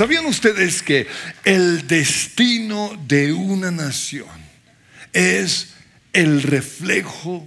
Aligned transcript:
¿Sabían 0.00 0.24
ustedes 0.24 0.80
que 0.80 1.06
el 1.44 1.86
destino 1.86 2.98
de 3.06 3.34
una 3.34 3.70
nación 3.70 4.30
es 5.12 5.74
el 6.14 6.42
reflejo 6.42 7.46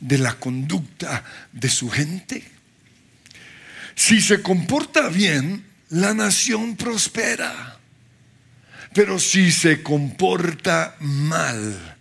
de 0.00 0.18
la 0.18 0.34
conducta 0.34 1.22
de 1.52 1.68
su 1.68 1.88
gente? 1.88 2.42
Si 3.94 4.20
se 4.20 4.42
comporta 4.42 5.08
bien, 5.08 5.64
la 5.88 6.14
nación 6.14 6.74
prospera. 6.74 7.78
Pero 8.92 9.20
si 9.20 9.52
se 9.52 9.84
comporta 9.84 10.96
mal, 10.98 11.96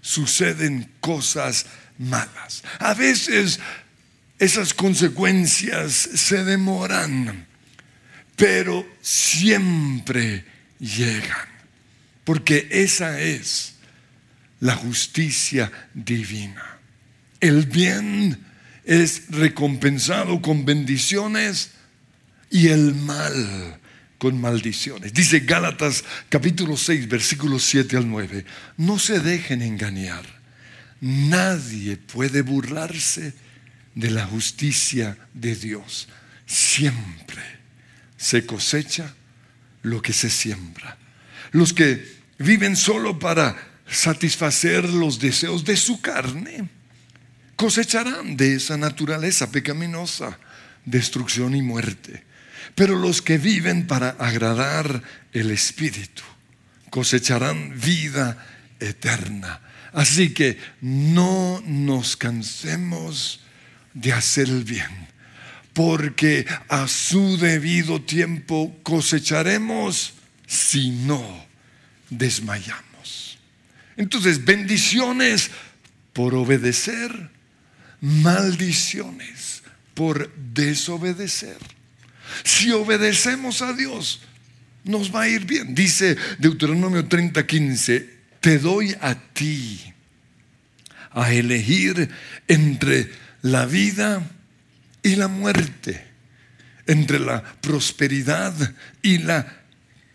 suceden 0.00 0.90
cosas 0.98 1.66
malas. 1.96 2.64
A 2.80 2.92
veces 2.94 3.60
esas 4.40 4.74
consecuencias 4.74 5.92
se 5.92 6.42
demoran, 6.42 7.46
pero 8.36 8.86
siempre 9.00 10.44
llegan, 10.78 11.48
porque 12.24 12.68
esa 12.70 13.20
es 13.20 13.74
la 14.60 14.74
justicia 14.76 15.70
divina. 15.94 16.78
El 17.40 17.66
bien 17.66 18.38
es 18.84 19.24
recompensado 19.30 20.40
con 20.40 20.64
bendiciones 20.64 21.72
y 22.50 22.68
el 22.68 22.94
mal 22.94 23.80
con 24.18 24.40
maldiciones. 24.40 25.12
Dice 25.12 25.40
Gálatas 25.40 26.04
capítulo 26.28 26.76
6, 26.76 27.08
versículos 27.08 27.64
7 27.64 27.96
al 27.96 28.08
9. 28.08 28.44
No 28.76 28.98
se 29.00 29.18
dejen 29.18 29.62
engañar. 29.62 30.24
Nadie 31.00 31.96
puede 31.96 32.42
burlarse 32.42 33.34
de 33.96 34.10
la 34.10 34.24
justicia 34.26 35.18
de 35.34 35.56
Dios. 35.56 36.08
Siempre 36.46 37.61
se 38.22 38.46
cosecha 38.46 39.12
lo 39.82 40.00
que 40.00 40.12
se 40.12 40.30
siembra. 40.30 40.96
Los 41.50 41.72
que 41.72 42.22
viven 42.38 42.76
solo 42.76 43.18
para 43.18 43.56
satisfacer 43.90 44.88
los 44.88 45.18
deseos 45.18 45.64
de 45.64 45.76
su 45.76 46.00
carne, 46.00 46.68
cosecharán 47.56 48.36
de 48.36 48.54
esa 48.54 48.76
naturaleza 48.76 49.50
pecaminosa 49.50 50.38
destrucción 50.84 51.56
y 51.56 51.62
muerte. 51.62 52.22
Pero 52.76 52.96
los 52.96 53.22
que 53.22 53.38
viven 53.38 53.88
para 53.88 54.10
agradar 54.10 55.02
el 55.32 55.50
Espíritu 55.50 56.22
cosecharán 56.90 57.78
vida 57.80 58.46
eterna. 58.78 59.60
Así 59.92 60.32
que 60.32 60.58
no 60.80 61.60
nos 61.66 62.16
cansemos 62.16 63.40
de 63.94 64.12
hacer 64.12 64.48
el 64.48 64.64
bien, 64.64 65.08
porque 65.72 66.46
a 66.68 66.88
su 66.88 67.36
debido 67.38 68.02
tiempo 68.02 68.76
cosecharemos 68.82 70.14
si 70.46 70.90
no 70.90 71.46
desmayamos. 72.10 73.38
Entonces, 73.96 74.44
bendiciones 74.44 75.50
por 76.12 76.34
obedecer, 76.34 77.30
maldiciones 78.00 79.62
por 79.94 80.32
desobedecer. 80.34 81.58
Si 82.44 82.70
obedecemos 82.72 83.62
a 83.62 83.72
Dios, 83.72 84.20
nos 84.84 85.14
va 85.14 85.22
a 85.22 85.28
ir 85.28 85.44
bien. 85.44 85.74
Dice 85.74 86.16
Deuteronomio 86.38 87.08
30:15, 87.08 88.08
te 88.40 88.58
doy 88.58 88.96
a 89.00 89.14
ti 89.14 89.80
a 91.12 91.32
elegir 91.32 92.10
entre 92.48 93.10
la 93.42 93.66
vida 93.66 94.22
y 94.22 94.41
la 95.16 95.28
muerte, 95.28 96.04
entre 96.86 97.18
la 97.18 97.42
prosperidad 97.42 98.54
y 99.02 99.18
la 99.18 99.62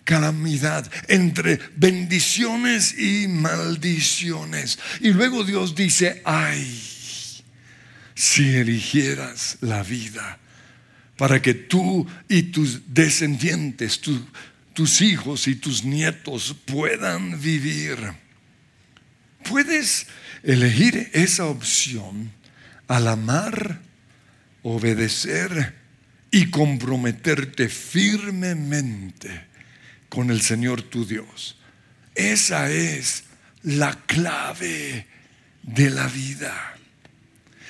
calamidad, 0.04 0.90
entre 1.10 1.60
bendiciones 1.76 2.98
y 2.98 3.28
maldiciones. 3.28 4.80
Y 5.02 5.12
luego 5.12 5.44
Dios 5.44 5.76
dice, 5.76 6.22
ay, 6.24 6.84
si 8.16 8.56
eligieras 8.56 9.58
la 9.62 9.84
vida, 9.84 10.40
para 11.18 11.42
que 11.42 11.54
tú 11.54 12.08
y 12.30 12.44
tus 12.44 12.94
descendientes, 12.94 14.00
tus 14.74 15.02
hijos 15.02 15.48
y 15.48 15.56
tus 15.56 15.84
nietos 15.84 16.56
puedan 16.66 17.42
vivir. 17.42 17.98
Puedes 19.50 20.08
elegir 20.44 21.10
esa 21.14 21.46
opción 21.46 22.32
al 22.88 23.08
amar, 23.08 23.82
obedecer 24.68 25.74
y 26.30 26.50
comprometerte 26.50 27.70
firmemente 27.70 29.46
con 30.10 30.30
el 30.30 30.42
Señor 30.42 30.82
tu 30.82 31.06
Dios. 31.06 31.58
Esa 32.16 32.70
es 32.70 33.24
la 33.64 33.94
clave 33.94 35.08
de 35.64 35.90
la 35.90 36.08
vida. 36.08 36.76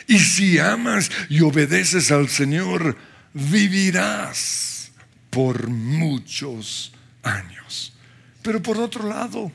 Y 0.08 0.18
si 0.18 0.58
amas 0.58 1.12
y 1.30 1.42
obedeces 1.42 2.12
al 2.12 2.30
Señor, 2.30 2.98
vivirás 3.34 4.92
por 5.30 5.68
muchos 5.68 6.94
años. 7.22 7.94
Pero 8.42 8.64
por 8.64 8.78
otro 8.80 9.08
lado, 9.08 9.52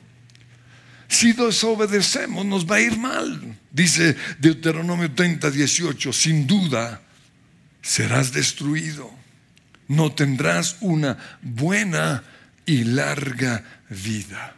si 1.09 1.33
desobedecemos 1.33 2.45
nos 2.45 2.65
va 2.65 2.77
a 2.77 2.81
ir 2.81 2.97
mal. 2.97 3.57
Dice 3.69 4.15
Deuteronomio 4.39 5.11
30, 5.11 5.51
18, 5.51 6.13
sin 6.13 6.47
duda 6.47 7.01
serás 7.83 8.33
destruido. 8.33 9.11
No 9.87 10.11
tendrás 10.13 10.77
una 10.79 11.17
buena 11.43 12.23
y 12.65 12.85
larga 12.85 13.63
vida. 13.89 14.55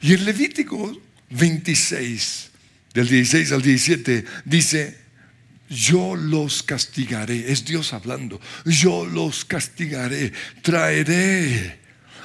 Y 0.00 0.14
en 0.14 0.24
Levítico 0.24 0.98
26, 1.30 2.50
del 2.94 3.08
16 3.08 3.52
al 3.52 3.62
17, 3.62 4.24
dice, 4.44 4.98
yo 5.68 6.16
los 6.16 6.62
castigaré, 6.62 7.52
es 7.52 7.64
Dios 7.64 7.92
hablando, 7.92 8.40
yo 8.64 9.04
los 9.04 9.44
castigaré, 9.44 10.32
traeré 10.62 11.78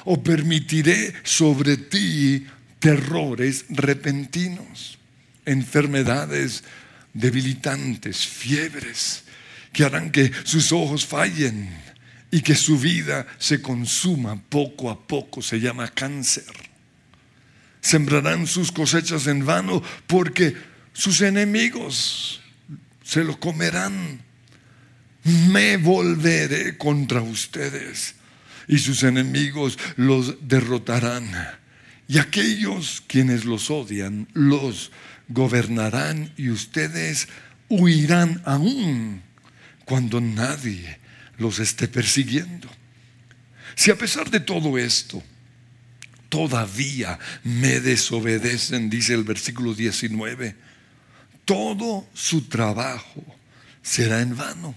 o 0.04 0.22
permitiré 0.22 1.12
sobre 1.24 1.76
ti 1.76 2.46
terrores 2.78 3.66
repentinos, 3.68 4.98
enfermedades 5.44 6.62
debilitantes, 7.12 8.26
fiebres, 8.26 9.24
que 9.76 9.84
harán 9.84 10.10
que 10.10 10.32
sus 10.44 10.72
ojos 10.72 11.04
fallen 11.04 11.68
y 12.30 12.40
que 12.40 12.54
su 12.54 12.78
vida 12.78 13.26
se 13.36 13.60
consuma 13.60 14.40
poco 14.48 14.88
a 14.88 15.06
poco, 15.06 15.42
se 15.42 15.60
llama 15.60 15.86
cáncer. 15.88 16.46
Sembrarán 17.82 18.46
sus 18.46 18.72
cosechas 18.72 19.26
en 19.26 19.44
vano 19.44 19.82
porque 20.06 20.56
sus 20.94 21.20
enemigos 21.20 22.40
se 23.04 23.22
lo 23.22 23.38
comerán. 23.38 24.22
Me 25.50 25.76
volveré 25.76 26.78
contra 26.78 27.20
ustedes 27.20 28.14
y 28.68 28.78
sus 28.78 29.02
enemigos 29.02 29.78
los 29.96 30.48
derrotarán. 30.48 31.30
Y 32.08 32.16
aquellos 32.16 33.02
quienes 33.06 33.44
los 33.44 33.70
odian 33.70 34.26
los 34.32 34.90
gobernarán 35.28 36.32
y 36.38 36.48
ustedes 36.48 37.28
huirán 37.68 38.40
aún 38.46 39.25
cuando 39.86 40.20
nadie 40.20 40.98
los 41.38 41.60
esté 41.60 41.88
persiguiendo. 41.88 42.68
Si 43.76 43.90
a 43.90 43.96
pesar 43.96 44.30
de 44.30 44.40
todo 44.40 44.76
esto, 44.76 45.22
todavía 46.28 47.18
me 47.44 47.80
desobedecen, 47.80 48.90
dice 48.90 49.14
el 49.14 49.22
versículo 49.22 49.74
19, 49.74 50.56
todo 51.44 52.06
su 52.12 52.48
trabajo 52.48 53.24
será 53.80 54.20
en 54.20 54.36
vano, 54.36 54.74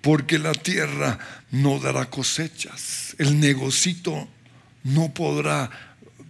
porque 0.00 0.38
la 0.38 0.52
tierra 0.52 1.18
no 1.52 1.78
dará 1.78 2.10
cosechas, 2.10 3.14
el 3.18 3.38
negocito 3.38 4.28
no 4.82 5.14
podrá 5.14 5.70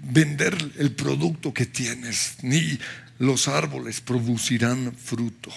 vender 0.02 0.72
el 0.78 0.92
producto 0.92 1.54
que 1.54 1.64
tienes, 1.64 2.36
ni 2.42 2.78
los 3.18 3.48
árboles 3.48 4.02
producirán 4.02 4.94
fruto. 4.94 5.50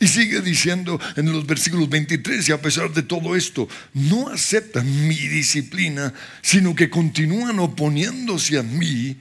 Y 0.00 0.08
sigue 0.08 0.40
diciendo 0.40 1.00
en 1.16 1.30
los 1.32 1.46
versículos 1.46 1.88
23, 1.88 2.48
y 2.48 2.52
a 2.52 2.60
pesar 2.60 2.92
de 2.92 3.02
todo 3.02 3.36
esto, 3.36 3.68
no 3.92 4.28
aceptan 4.28 5.08
mi 5.08 5.16
disciplina, 5.16 6.12
sino 6.42 6.74
que 6.74 6.90
continúan 6.90 7.58
oponiéndose 7.58 8.58
a 8.58 8.62
mí, 8.62 9.16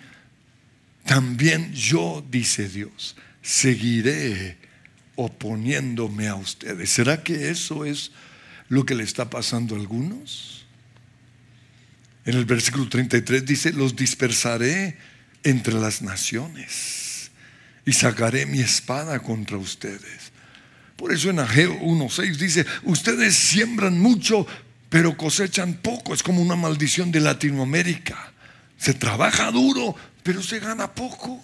también 1.06 1.74
yo, 1.74 2.26
dice 2.30 2.70
Dios, 2.70 3.16
seguiré 3.42 4.58
oponiéndome 5.16 6.28
a 6.28 6.36
ustedes. 6.36 6.90
¿Será 6.90 7.24
que 7.24 7.50
eso 7.50 7.86
es 7.86 8.12
lo 8.70 8.86
que 8.86 8.96
le 8.96 9.04
está 9.04 9.30
pasando 9.30 9.76
a 9.76 9.80
algunos? 9.80 10.66
En 12.26 12.36
el 12.36 12.46
versículo 12.46 12.88
33 12.88 13.46
dice, 13.46 13.74
los 13.74 13.96
dispersaré 13.96 14.98
entre 15.44 15.74
las 15.74 16.02
naciones 16.02 17.32
y 17.86 17.94
sacaré 17.94 18.46
mi 18.46 18.60
espada 18.60 19.20
contra 19.20 19.58
ustedes. 19.58 20.33
Por 21.04 21.12
eso 21.12 21.30
en 21.30 21.40
Ageo 21.40 21.78
1.6 21.82 22.38
dice, 22.38 22.66
ustedes 22.84 23.36
siembran 23.36 24.00
mucho, 24.00 24.48
pero 24.88 25.18
cosechan 25.18 25.74
poco. 25.74 26.14
Es 26.14 26.24
como 26.24 26.42
una 26.42 26.56
maldición 26.56 27.12
de 27.12 27.20
Latinoamérica. 27.20 28.32
Se 28.78 28.94
trabaja 28.94 29.52
duro, 29.52 29.98
pero 30.24 30.42
se 30.42 30.62
gana 30.62 30.96
poco. 30.96 31.44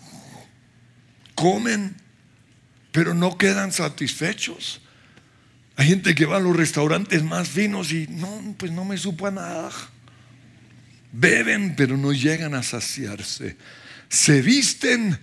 Comen, 1.36 1.94
pero 2.94 3.14
no 3.14 3.38
quedan 3.38 3.74
satisfechos. 3.74 4.80
Hay 5.76 5.90
gente 5.90 6.16
que 6.16 6.26
va 6.26 6.38
a 6.38 6.40
los 6.40 6.56
restaurantes 6.56 7.22
más 7.22 7.50
finos 7.50 7.92
y 7.92 8.08
no, 8.08 8.56
pues 8.58 8.72
no 8.72 8.86
me 8.86 8.98
supo 8.98 9.28
a 9.28 9.32
nada. 9.32 9.72
Beben, 11.12 11.76
pero 11.76 11.98
no 11.98 12.14
llegan 12.14 12.54
a 12.54 12.64
saciarse. 12.64 13.58
Se 14.08 14.42
visten, 14.42 15.20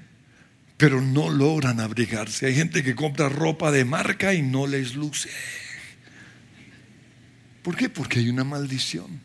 pero 0.76 1.00
no 1.00 1.30
logran 1.30 1.80
abrigarse. 1.80 2.46
Hay 2.46 2.54
gente 2.54 2.82
que 2.82 2.94
compra 2.94 3.28
ropa 3.28 3.70
de 3.70 3.84
marca 3.84 4.34
y 4.34 4.42
no 4.42 4.66
les 4.66 4.94
luce. 4.94 5.30
¿Por 7.62 7.76
qué? 7.76 7.88
Porque 7.88 8.20
hay 8.20 8.28
una 8.28 8.44
maldición. 8.44 9.20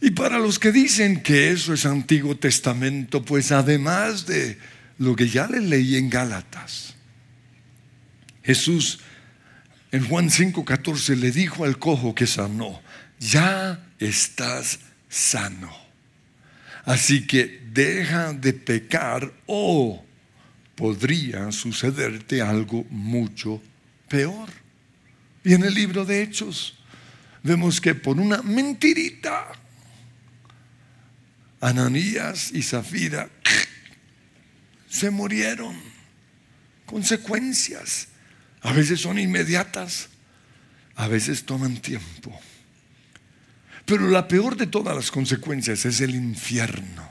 Y 0.00 0.10
para 0.12 0.38
los 0.38 0.58
que 0.58 0.72
dicen 0.72 1.22
que 1.22 1.50
eso 1.50 1.74
es 1.74 1.84
Antiguo 1.84 2.36
Testamento, 2.36 3.24
pues 3.24 3.52
además 3.52 4.26
de 4.26 4.58
lo 4.98 5.16
que 5.16 5.28
ya 5.28 5.46
les 5.48 5.62
leí 5.62 5.96
en 5.96 6.08
Gálatas, 6.08 6.94
Jesús 8.42 9.00
en 9.90 10.04
Juan 10.04 10.30
5:14 10.30 11.16
le 11.16 11.30
dijo 11.30 11.64
al 11.64 11.78
cojo 11.78 12.14
que 12.14 12.26
sanó, 12.26 12.80
ya 13.18 13.86
estás 13.98 14.80
sano. 15.08 15.74
Así 16.84 17.26
que 17.26 17.67
deja 17.72 18.32
de 18.32 18.52
pecar 18.52 19.32
o 19.46 20.04
podría 20.74 21.50
sucederte 21.52 22.40
algo 22.40 22.84
mucho 22.90 23.62
peor. 24.08 24.48
Y 25.44 25.54
en 25.54 25.64
el 25.64 25.74
libro 25.74 26.04
de 26.04 26.22
Hechos 26.22 26.78
vemos 27.42 27.80
que 27.80 27.94
por 27.94 28.18
una 28.18 28.42
mentirita, 28.42 29.48
Ananías 31.60 32.52
y 32.52 32.62
Zafira 32.62 33.28
se 34.88 35.10
murieron. 35.10 35.76
Consecuencias. 36.86 38.08
A 38.62 38.72
veces 38.72 39.00
son 39.00 39.18
inmediatas, 39.18 40.08
a 40.96 41.06
veces 41.06 41.44
toman 41.44 41.76
tiempo. 41.76 42.38
Pero 43.84 44.08
la 44.08 44.26
peor 44.26 44.56
de 44.56 44.66
todas 44.66 44.94
las 44.94 45.10
consecuencias 45.10 45.84
es 45.84 46.00
el 46.00 46.14
infierno, 46.14 47.08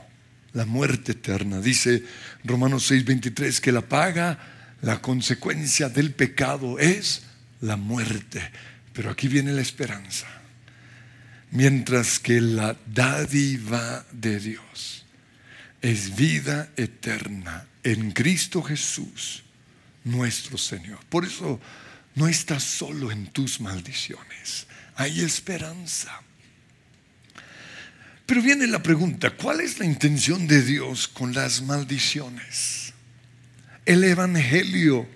la 0.52 0.64
muerte 0.64 1.12
eterna. 1.12 1.60
Dice 1.60 2.04
Romanos 2.44 2.90
6:23 2.90 3.60
que 3.60 3.72
la 3.72 3.82
paga, 3.82 4.38
la 4.82 5.00
consecuencia 5.00 5.88
del 5.88 6.12
pecado 6.12 6.78
es 6.78 7.22
la 7.60 7.76
muerte. 7.76 8.50
Pero 8.92 9.10
aquí 9.10 9.28
viene 9.28 9.52
la 9.52 9.62
esperanza. 9.62 10.26
Mientras 11.50 12.18
que 12.18 12.40
la 12.40 12.76
dádiva 12.86 14.04
de 14.12 14.38
Dios 14.38 15.04
es 15.80 16.16
vida 16.16 16.70
eterna 16.76 17.66
en 17.82 18.10
Cristo 18.10 18.62
Jesús 18.62 19.44
nuestro 20.04 20.58
Señor. 20.58 20.98
Por 21.08 21.24
eso 21.24 21.60
no 22.14 22.28
estás 22.28 22.62
solo 22.62 23.10
en 23.12 23.28
tus 23.28 23.60
maldiciones, 23.60 24.66
hay 24.96 25.20
esperanza. 25.20 26.20
Pero 28.28 28.42
viene 28.42 28.66
la 28.66 28.82
pregunta, 28.82 29.30
¿cuál 29.30 29.62
es 29.62 29.78
la 29.78 29.86
intención 29.86 30.46
de 30.46 30.60
Dios 30.60 31.08
con 31.08 31.32
las 31.32 31.62
maldiciones? 31.62 32.92
El 33.86 34.04
Evangelio 34.04 35.08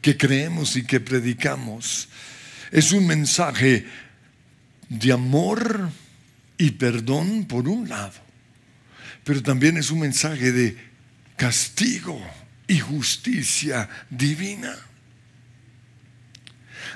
que 0.00 0.16
creemos 0.16 0.74
y 0.74 0.84
que 0.84 1.00
predicamos 1.00 2.08
es 2.70 2.92
un 2.92 3.06
mensaje 3.06 3.84
de 4.88 5.12
amor 5.12 5.90
y 6.56 6.70
perdón 6.70 7.44
por 7.44 7.68
un 7.68 7.90
lado, 7.90 8.18
pero 9.22 9.42
también 9.42 9.76
es 9.76 9.90
un 9.90 10.00
mensaje 10.00 10.50
de 10.50 10.78
castigo 11.36 12.18
y 12.66 12.78
justicia 12.78 13.86
divina. 14.08 14.74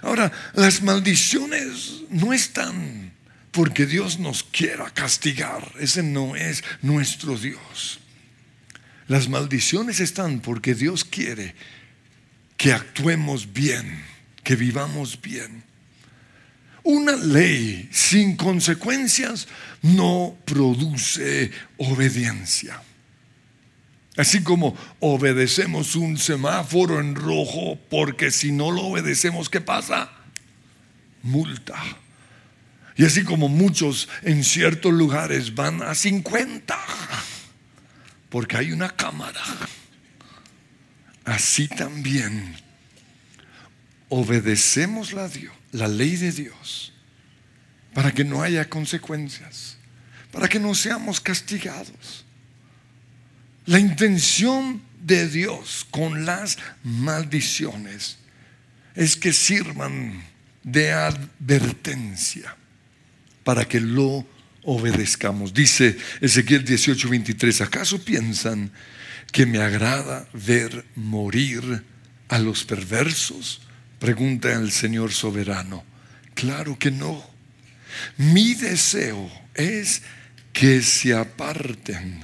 Ahora, 0.01 0.33
las 0.55 0.81
maldiciones 0.81 2.01
no 2.09 2.33
están 2.33 3.13
porque 3.55 3.87
Dios 3.87 4.19
nos 4.19 4.43
quiera 4.43 4.91
castigar. 4.91 5.73
Ese 5.79 6.03
no 6.03 6.35
es 6.35 6.65
nuestro 6.83 7.39
Dios. 7.39 8.01
Las 9.07 9.29
maldiciones 9.29 10.01
están 10.01 10.41
porque 10.41 10.75
Dios 10.75 11.05
quiere 11.05 11.55
que 12.57 12.73
actuemos 12.73 13.53
bien, 13.53 14.03
que 14.43 14.57
vivamos 14.57 15.21
bien. 15.23 15.63
Una 16.83 17.13
ley 17.13 17.89
sin 17.93 18.37
consecuencias 18.37 19.47
no 19.83 20.37
produce 20.45 21.53
obediencia. 21.77 22.83
Así 24.17 24.43
como 24.43 24.77
obedecemos 24.99 25.95
un 25.95 26.19
semáforo 26.19 27.01
en 27.01 27.15
rojo, 27.15 27.79
porque 27.89 28.33
si 28.33 28.51
no 28.51 28.73
lo 28.73 28.83
obedecemos, 28.83 29.49
¿qué 29.49 29.61
pasa? 29.61 30.11
Multa. 31.23 32.04
Y 32.97 33.05
así 33.05 33.25
como 33.25 33.49
muchos 33.49 34.09
en 34.23 34.45
ciertos 34.45 34.93
lugares 34.93 35.55
van 35.55 35.83
a 35.83 35.95
50, 35.95 36.79
porque 38.29 38.57
hay 38.57 38.73
una 38.73 38.91
cámara. 38.91 39.41
Así 41.25 41.67
también 41.69 42.57
obedecemos 44.09 45.13
la, 45.13 45.29
la 45.73 45.89
ley 45.89 46.17
de 46.17 46.31
Dios 46.31 46.93
para 47.95 48.13
que 48.13 48.25
no 48.25 48.43
haya 48.43 48.69
consecuencias, 48.69 49.77
para 50.31 50.49
que 50.49 50.61
no 50.61 50.75
seamos 50.75 51.21
castigados. 51.21 52.25
La 53.67 53.81
intención 53.81 54.83
de 55.01 55.29
Dios 55.29 55.87
con 55.91 56.27
las 56.27 56.59
maldiciones 56.83 58.19
es 58.95 59.17
que 59.17 59.33
sirvan 59.33 60.23
de 60.63 60.93
advertencia 60.93 62.57
para 63.45 63.67
que 63.67 63.81
lo 63.81 64.27
obedezcamos. 64.65 65.55
Dice 65.55 65.97
Ezequiel 66.21 66.65
18, 66.65 67.09
23, 67.09 67.61
¿acaso 67.61 68.03
piensan 68.03 68.73
que 69.31 69.47
me 69.47 69.59
agrada 69.59 70.27
ver 70.33 70.85
morir 70.97 71.85
a 72.29 72.39
los 72.39 72.65
perversos? 72.65 73.61
Pregunta 73.99 74.53
el 74.53 74.73
Señor 74.73 75.13
soberano. 75.13 75.85
Claro 76.35 76.79
que 76.79 76.91
no. 76.91 77.25
Mi 78.17 78.55
deseo 78.55 79.31
es 79.55 80.03
que 80.53 80.83
se 80.83 81.15
aparten 81.15 82.23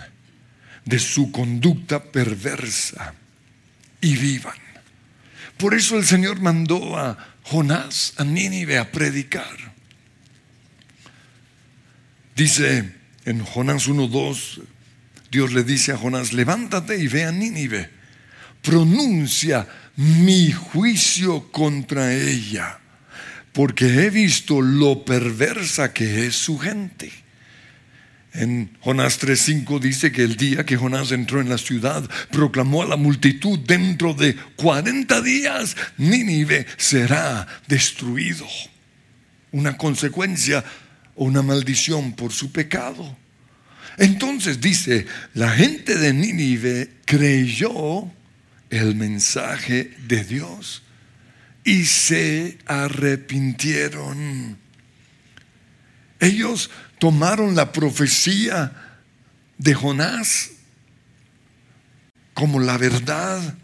de 0.84 0.98
su 0.98 1.30
conducta 1.30 2.02
perversa 2.02 3.14
y 4.00 4.16
vivan. 4.16 4.58
Por 5.56 5.74
eso 5.74 5.98
el 5.98 6.06
Señor 6.06 6.40
mandó 6.40 6.96
a 6.96 7.36
Jonás, 7.42 8.14
a 8.16 8.24
Nínive, 8.24 8.78
a 8.78 8.90
predicar. 8.90 9.74
Dice 12.36 12.92
en 13.24 13.44
Jonás 13.44 13.88
1.2, 13.88 14.62
Dios 15.30 15.52
le 15.52 15.62
dice 15.62 15.92
a 15.92 15.96
Jonás, 15.96 16.32
levántate 16.32 16.98
y 16.98 17.06
ve 17.06 17.24
a 17.24 17.32
Nínive, 17.32 17.90
pronuncia 18.62 19.66
mi 19.96 20.50
juicio 20.50 21.52
contra 21.52 22.14
ella, 22.14 22.78
porque 23.52 23.86
he 23.86 24.10
visto 24.10 24.60
lo 24.60 25.04
perversa 25.04 25.92
que 25.92 26.26
es 26.26 26.34
su 26.34 26.58
gente. 26.58 27.12
En 28.32 28.76
Jonás 28.80 29.18
3:5 29.20 29.80
dice 29.80 30.12
que 30.12 30.22
el 30.22 30.36
día 30.36 30.64
que 30.64 30.76
Jonás 30.76 31.10
entró 31.10 31.40
en 31.40 31.48
la 31.48 31.58
ciudad, 31.58 32.08
proclamó 32.30 32.82
a 32.82 32.86
la 32.86 32.96
multitud, 32.96 33.58
dentro 33.58 34.14
de 34.14 34.36
40 34.56 35.20
días 35.20 35.76
Nínive 35.96 36.66
será 36.76 37.46
destruido. 37.66 38.46
Una 39.50 39.76
consecuencia 39.76 40.64
o 41.14 41.24
una 41.24 41.42
maldición 41.42 42.12
por 42.12 42.32
su 42.32 42.52
pecado. 42.52 43.16
Entonces 43.96 44.60
dice, 44.60 45.06
la 45.34 45.50
gente 45.50 45.98
de 45.98 46.12
Nínive 46.12 46.92
creyó 47.04 48.10
el 48.70 48.94
mensaje 48.94 49.96
de 50.06 50.24
Dios 50.24 50.82
y 51.64 51.84
se 51.84 52.58
arrepintieron. 52.66 54.58
Ellos 56.20 56.70
tomaron 56.98 57.54
la 57.56 57.72
profecía 57.72 58.72
de 59.58 59.74
Jonás 59.74 60.50
como 62.40 62.58
la 62.58 62.78
verdad, 62.78 63.54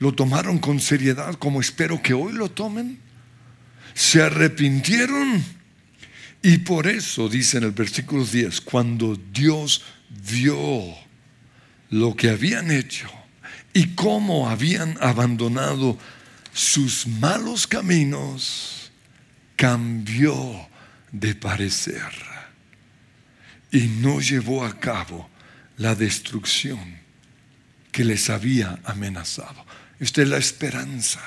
lo 0.00 0.12
tomaron 0.12 0.58
con 0.58 0.80
seriedad, 0.80 1.36
como 1.36 1.60
espero 1.60 2.02
que 2.02 2.14
hoy 2.14 2.32
lo 2.32 2.50
tomen. 2.50 2.98
Se 3.94 4.20
arrepintieron 4.20 5.44
y 6.42 6.58
por 6.58 6.86
eso 6.86 7.28
dice 7.28 7.58
en 7.58 7.64
el 7.64 7.72
versículo 7.72 8.24
10, 8.24 8.60
cuando 8.60 9.16
Dios 9.16 9.82
vio 10.30 10.94
lo 11.90 12.14
que 12.16 12.30
habían 12.30 12.70
hecho 12.70 13.08
y 13.72 13.94
cómo 13.94 14.48
habían 14.48 14.96
abandonado 15.00 15.98
sus 16.52 17.06
malos 17.06 17.66
caminos, 17.66 18.90
cambió 19.56 20.68
de 21.12 21.34
parecer 21.34 22.12
y 23.72 23.88
no 24.00 24.20
llevó 24.20 24.64
a 24.64 24.78
cabo 24.78 25.28
la 25.78 25.94
destrucción 25.94 26.98
que 27.92 28.04
les 28.04 28.30
había 28.30 28.78
amenazado. 28.84 29.64
Esta 29.98 30.22
es 30.22 30.28
la 30.28 30.38
esperanza. 30.38 31.20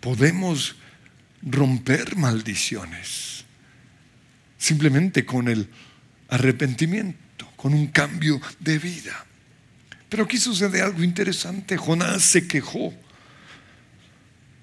Podemos 0.00 0.76
romper 1.42 2.16
maldiciones 2.16 3.31
simplemente 4.62 5.26
con 5.26 5.48
el 5.48 5.68
arrepentimiento, 6.28 7.50
con 7.56 7.74
un 7.74 7.88
cambio 7.88 8.40
de 8.60 8.78
vida. 8.78 9.26
Pero 10.08 10.24
aquí 10.24 10.38
sucede 10.38 10.80
algo 10.80 11.02
interesante. 11.02 11.76
Jonás 11.76 12.22
se 12.22 12.46
quejó 12.46 12.94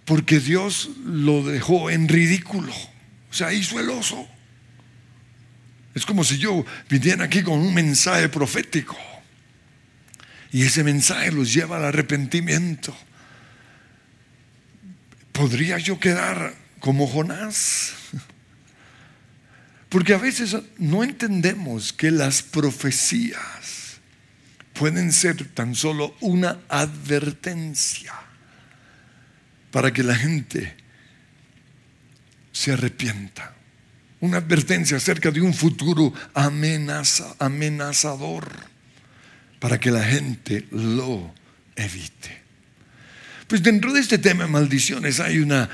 porque 0.05 0.39
Dios 0.39 0.89
lo 1.03 1.43
dejó 1.43 1.89
en 1.89 2.07
ridículo. 2.07 2.73
O 3.29 3.33
sea, 3.33 3.51
hizo 3.51 3.77
el 3.77 3.89
oso. 3.89 4.25
Es 5.93 6.05
como 6.05 6.23
si 6.23 6.37
yo 6.37 6.65
viniera 6.89 7.25
aquí 7.25 7.43
con 7.43 7.59
un 7.59 7.73
mensaje 7.73 8.29
profético. 8.29 8.97
Y 10.53 10.63
ese 10.63 10.85
mensaje 10.85 11.29
los 11.33 11.53
lleva 11.53 11.75
al 11.75 11.85
arrepentimiento. 11.85 12.95
¿Podría 15.33 15.77
yo 15.77 15.99
quedar 15.99 16.55
como 16.79 17.05
Jonás? 17.05 17.98
Porque 19.89 20.13
a 20.13 20.17
veces 20.17 20.55
no 20.77 21.03
entendemos 21.03 21.91
que 21.91 22.11
las 22.11 22.43
profecías 22.43 23.97
pueden 24.73 25.11
ser 25.11 25.45
tan 25.49 25.75
solo 25.75 26.15
una 26.21 26.59
advertencia 26.69 28.13
para 29.71 29.91
que 29.91 30.03
la 30.03 30.15
gente 30.15 30.75
se 32.51 32.71
arrepienta. 32.71 33.55
Una 34.21 34.37
advertencia 34.37 34.97
acerca 34.97 35.31
de 35.31 35.41
un 35.41 35.53
futuro 35.53 36.13
amenaza, 36.33 37.35
amenazador 37.39 38.47
para 39.59 39.79
que 39.79 39.91
la 39.91 40.03
gente 40.03 40.67
lo 40.71 41.33
evite. 41.75 42.41
Pues 43.47 43.63
dentro 43.63 43.91
de 43.91 44.01
este 44.01 44.17
tema 44.17 44.43
de 44.43 44.49
maldiciones 44.51 45.19
hay 45.19 45.39
una 45.39 45.69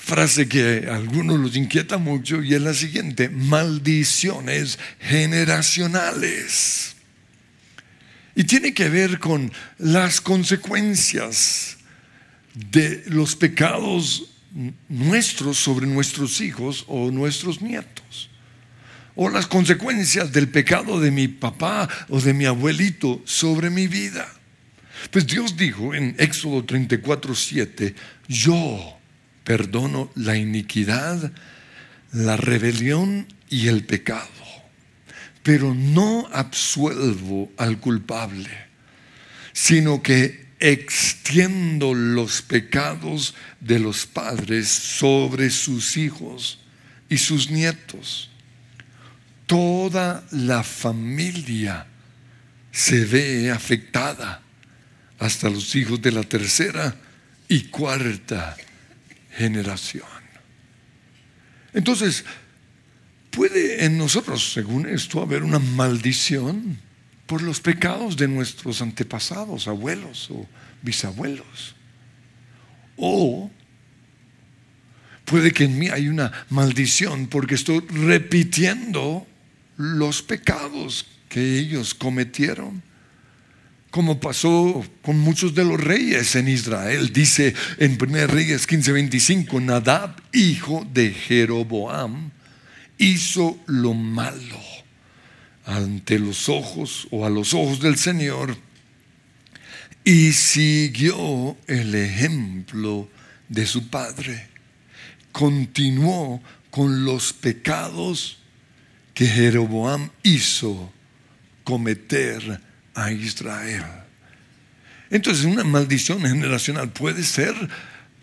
frase 0.00 0.48
que 0.48 0.86
a 0.90 0.96
algunos 0.96 1.38
los 1.38 1.54
inquieta 1.56 1.98
mucho 1.98 2.42
y 2.42 2.54
es 2.54 2.62
la 2.62 2.74
siguiente, 2.74 3.28
maldiciones 3.28 4.78
generacionales. 4.98 6.96
Y 8.34 8.44
tiene 8.44 8.72
que 8.72 8.88
ver 8.88 9.18
con 9.18 9.52
las 9.78 10.20
consecuencias 10.20 11.76
de 12.54 13.04
los 13.06 13.36
pecados 13.36 14.32
nuestros 14.88 15.58
sobre 15.58 15.86
nuestros 15.86 16.40
hijos 16.40 16.84
o 16.88 17.10
nuestros 17.10 17.60
nietos. 17.60 18.30
O 19.14 19.28
las 19.28 19.46
consecuencias 19.46 20.32
del 20.32 20.48
pecado 20.48 20.98
de 20.98 21.10
mi 21.10 21.28
papá 21.28 21.88
o 22.08 22.20
de 22.20 22.32
mi 22.32 22.46
abuelito 22.46 23.20
sobre 23.26 23.68
mi 23.68 23.86
vida. 23.86 24.26
Pues 25.10 25.26
Dios 25.26 25.56
dijo 25.56 25.94
en 25.94 26.16
Éxodo 26.18 26.64
34, 26.64 27.34
7, 27.34 27.94
yo 28.28 28.99
perdono 29.44 30.10
la 30.14 30.36
iniquidad, 30.36 31.32
la 32.12 32.36
rebelión 32.36 33.26
y 33.48 33.68
el 33.68 33.84
pecado, 33.84 34.28
pero 35.42 35.74
no 35.74 36.28
absuelvo 36.32 37.50
al 37.56 37.78
culpable, 37.78 38.50
sino 39.52 40.02
que 40.02 40.50
extiendo 40.60 41.94
los 41.94 42.42
pecados 42.42 43.34
de 43.60 43.78
los 43.78 44.06
padres 44.06 44.68
sobre 44.68 45.50
sus 45.50 45.96
hijos 45.96 46.60
y 47.08 47.16
sus 47.16 47.50
nietos. 47.50 48.30
Toda 49.46 50.24
la 50.30 50.62
familia 50.62 51.86
se 52.70 53.04
ve 53.04 53.50
afectada, 53.50 54.42
hasta 55.18 55.50
los 55.50 55.74
hijos 55.74 56.00
de 56.00 56.12
la 56.12 56.22
tercera 56.22 56.96
y 57.48 57.64
cuarta 57.64 58.56
generación. 59.40 60.04
Entonces, 61.72 62.24
¿puede 63.30 63.84
en 63.84 63.96
nosotros, 63.98 64.52
según 64.52 64.88
esto, 64.88 65.22
haber 65.22 65.42
una 65.42 65.58
maldición? 65.58 66.78
por 67.30 67.42
los 67.42 67.60
pecados 67.60 68.16
de 68.16 68.26
nuestros 68.26 68.82
antepasados, 68.82 69.68
abuelos 69.68 70.28
o 70.32 70.48
bisabuelos. 70.82 71.76
O 72.96 73.48
puede 75.26 75.52
que 75.52 75.62
en 75.62 75.78
mí 75.78 75.90
hay 75.90 76.08
una 76.08 76.32
maldición 76.48 77.28
porque 77.28 77.54
estoy 77.54 77.86
repitiendo 77.86 79.28
los 79.76 80.22
pecados 80.22 81.06
que 81.28 81.56
ellos 81.56 81.94
cometieron. 81.94 82.82
Como 83.90 84.20
pasó 84.20 84.84
con 85.02 85.18
muchos 85.18 85.54
de 85.54 85.64
los 85.64 85.80
reyes 85.80 86.36
en 86.36 86.48
Israel. 86.48 87.12
Dice 87.12 87.54
en 87.78 87.98
1 88.00 88.26
Reyes 88.28 88.68
15:25, 88.68 89.60
Nadab, 89.60 90.14
hijo 90.32 90.86
de 90.92 91.10
Jeroboam, 91.10 92.30
hizo 92.98 93.58
lo 93.66 93.94
malo 93.94 94.60
ante 95.64 96.18
los 96.18 96.48
ojos 96.48 97.08
o 97.10 97.26
a 97.26 97.30
los 97.30 97.54
ojos 97.54 97.80
del 97.80 97.96
Señor 97.96 98.56
y 100.04 100.32
siguió 100.32 101.56
el 101.66 101.94
ejemplo 101.94 103.08
de 103.48 103.66
su 103.66 103.88
padre. 103.88 104.48
Continuó 105.32 106.42
con 106.70 107.04
los 107.04 107.32
pecados 107.32 108.38
que 109.14 109.26
Jeroboam 109.26 110.10
hizo 110.22 110.92
cometer 111.64 112.60
a 113.00 113.12
Israel. 113.12 113.84
Entonces 115.10 115.44
una 115.44 115.64
maldición 115.64 116.20
generacional 116.20 116.90
puede 116.90 117.24
ser 117.24 117.54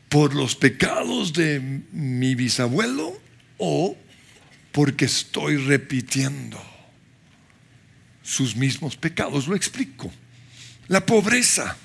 por 0.10 0.34
los 0.34 0.56
pecados 0.56 1.34
de 1.34 1.60
mi 1.92 2.36
bisabuelo 2.36 3.20
o 3.58 3.98
porque 4.72 5.06
estoy 5.06 5.58
repitiendo 5.58 6.62
sus 8.24 8.56
mismos 8.56 8.96
pecados. 8.96 9.48
Lo 9.48 9.56
explico. 9.56 10.12
La 10.88 11.06
pobreza 11.06 11.76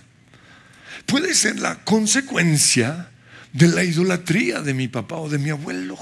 puede 1.06 1.34
ser 1.34 1.58
la 1.58 1.82
consecuencia 1.84 3.08
de 3.52 3.68
la 3.68 3.84
idolatría 3.84 4.60
de 4.60 4.74
mi 4.74 4.88
papá 4.88 5.16
o 5.16 5.28
de 5.28 5.38
mi 5.38 5.50
abuelo, 5.50 5.98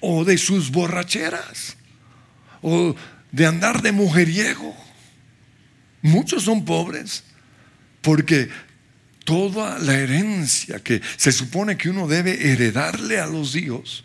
o 0.00 0.24
de 0.24 0.36
sus 0.38 0.70
borracheras, 0.70 1.76
o 2.62 2.94
de 3.30 3.46
andar 3.46 3.82
de 3.82 3.92
mujeriego. 3.92 4.83
Muchos 6.04 6.42
son 6.42 6.66
pobres 6.66 7.24
porque 8.02 8.50
toda 9.24 9.78
la 9.78 9.94
herencia 9.94 10.78
que 10.80 11.00
se 11.16 11.32
supone 11.32 11.78
que 11.78 11.88
uno 11.88 12.06
debe 12.06 12.52
heredarle 12.52 13.18
a 13.20 13.26
los 13.26 13.56
hijos, 13.56 14.04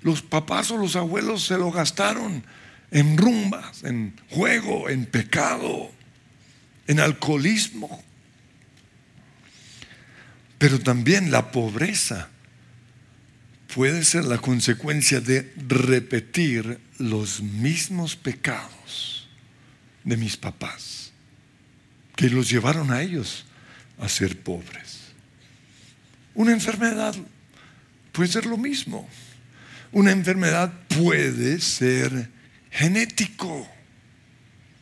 los 0.00 0.22
papás 0.22 0.70
o 0.70 0.78
los 0.78 0.96
abuelos 0.96 1.44
se 1.44 1.58
lo 1.58 1.70
gastaron 1.70 2.42
en 2.90 3.18
rumbas, 3.18 3.84
en 3.84 4.18
juego, 4.30 4.88
en 4.88 5.04
pecado, 5.04 5.92
en 6.86 7.00
alcoholismo. 7.00 8.02
Pero 10.56 10.80
también 10.80 11.30
la 11.30 11.52
pobreza 11.52 12.30
puede 13.74 14.04
ser 14.04 14.24
la 14.24 14.38
consecuencia 14.38 15.20
de 15.20 15.52
repetir 15.68 16.80
los 16.96 17.42
mismos 17.42 18.16
pecados 18.16 19.13
de 20.04 20.16
mis 20.16 20.36
papás, 20.36 21.12
que 22.14 22.30
los 22.30 22.48
llevaron 22.48 22.92
a 22.92 23.02
ellos 23.02 23.44
a 23.98 24.08
ser 24.08 24.38
pobres. 24.40 25.00
Una 26.34 26.52
enfermedad 26.52 27.14
puede 28.12 28.30
ser 28.30 28.46
lo 28.46 28.56
mismo. 28.56 29.08
Una 29.92 30.10
enfermedad 30.10 30.72
puede 30.88 31.60
ser 31.60 32.28
genético 32.70 33.68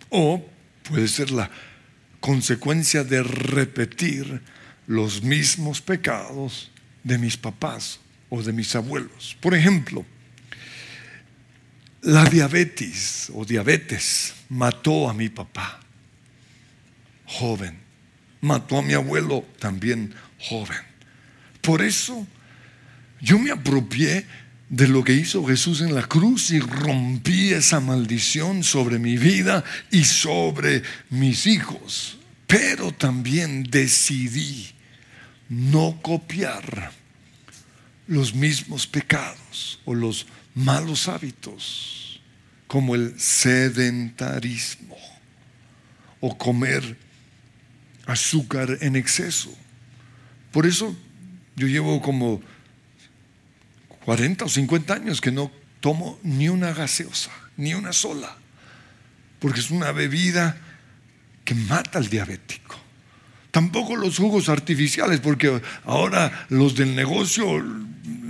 o 0.09 0.45
puede 0.83 1.09
ser 1.09 1.31
la 1.31 1.51
consecuencia 2.21 3.05
de 3.05 3.23
repetir 3.23 4.41
los 4.87 5.23
mismos 5.23 5.81
pecados 5.81 6.71
de 7.05 7.19
mis 7.19 7.37
papás 7.37 8.01
o 8.31 8.43
de 8.43 8.53
mis 8.53 8.75
abuelos. 8.75 9.37
Por 9.41 9.55
ejemplo, 9.55 10.07
la 12.03 12.25
diabetes 12.25 13.31
o 13.33 13.45
diabetes 13.45 14.35
mató 14.49 15.09
a 15.09 15.15
mi 15.15 15.29
papá, 15.29 15.81
joven. 17.27 17.81
Mató 18.41 18.79
a 18.79 18.83
mi 18.83 18.93
abuelo 18.93 19.47
también 19.61 20.13
joven. 20.39 20.79
Por 21.61 21.81
eso 21.81 22.27
yo 23.21 23.39
me 23.39 23.53
apropié 23.53 24.27
de 24.69 24.89
lo 24.89 25.05
que 25.05 25.13
hizo 25.13 25.45
Jesús 25.47 25.81
en 25.81 25.95
la 25.95 26.03
cruz 26.03 26.51
y 26.51 26.59
rompí 26.59 27.53
esa 27.53 27.79
maldición 27.79 28.65
sobre 28.65 28.99
mi 28.99 29.17
vida 29.17 29.63
y 29.93 30.03
sobre 30.05 30.83
mis 31.09 31.47
hijos. 31.47 32.19
Pero 32.49 32.91
también 32.91 33.63
decidí 33.65 34.73
no 35.49 36.01
copiar 36.03 36.91
los 38.09 38.35
mismos 38.35 38.89
pecados 38.89 39.79
o 39.85 39.95
los 39.95 40.27
malos 40.55 41.09
hábitos, 41.09 42.21
como 42.67 42.95
el 42.95 43.19
sedentarismo 43.19 44.97
o 46.21 46.37
comer 46.37 46.97
azúcar 48.07 48.79
en 48.81 48.97
exceso. 48.97 49.55
Por 50.51 50.67
eso 50.67 50.97
yo 51.57 51.67
llevo 51.67 52.01
como 52.01 52.41
40 54.05 54.45
o 54.45 54.49
50 54.49 54.95
años 54.95 55.21
que 55.21 55.33
no 55.33 55.51
tomo 55.81 56.19
ni 56.23 56.49
una 56.49 56.73
gaseosa, 56.73 57.31
ni 57.57 57.75
una 57.75 57.93
sola, 57.93 58.37
porque 59.39 59.61
es 59.61 59.71
una 59.71 59.93
bebida 59.93 60.57
que 61.45 61.55
mata 61.55 61.99
al 61.99 62.09
diabético. 62.09 62.77
Tampoco 63.51 63.97
los 63.97 64.17
jugos 64.17 64.49
artificiales, 64.49 65.21
porque 65.21 65.61
ahora 65.85 66.47
los 66.49 66.75
del 66.75 66.95
negocio 66.97 67.63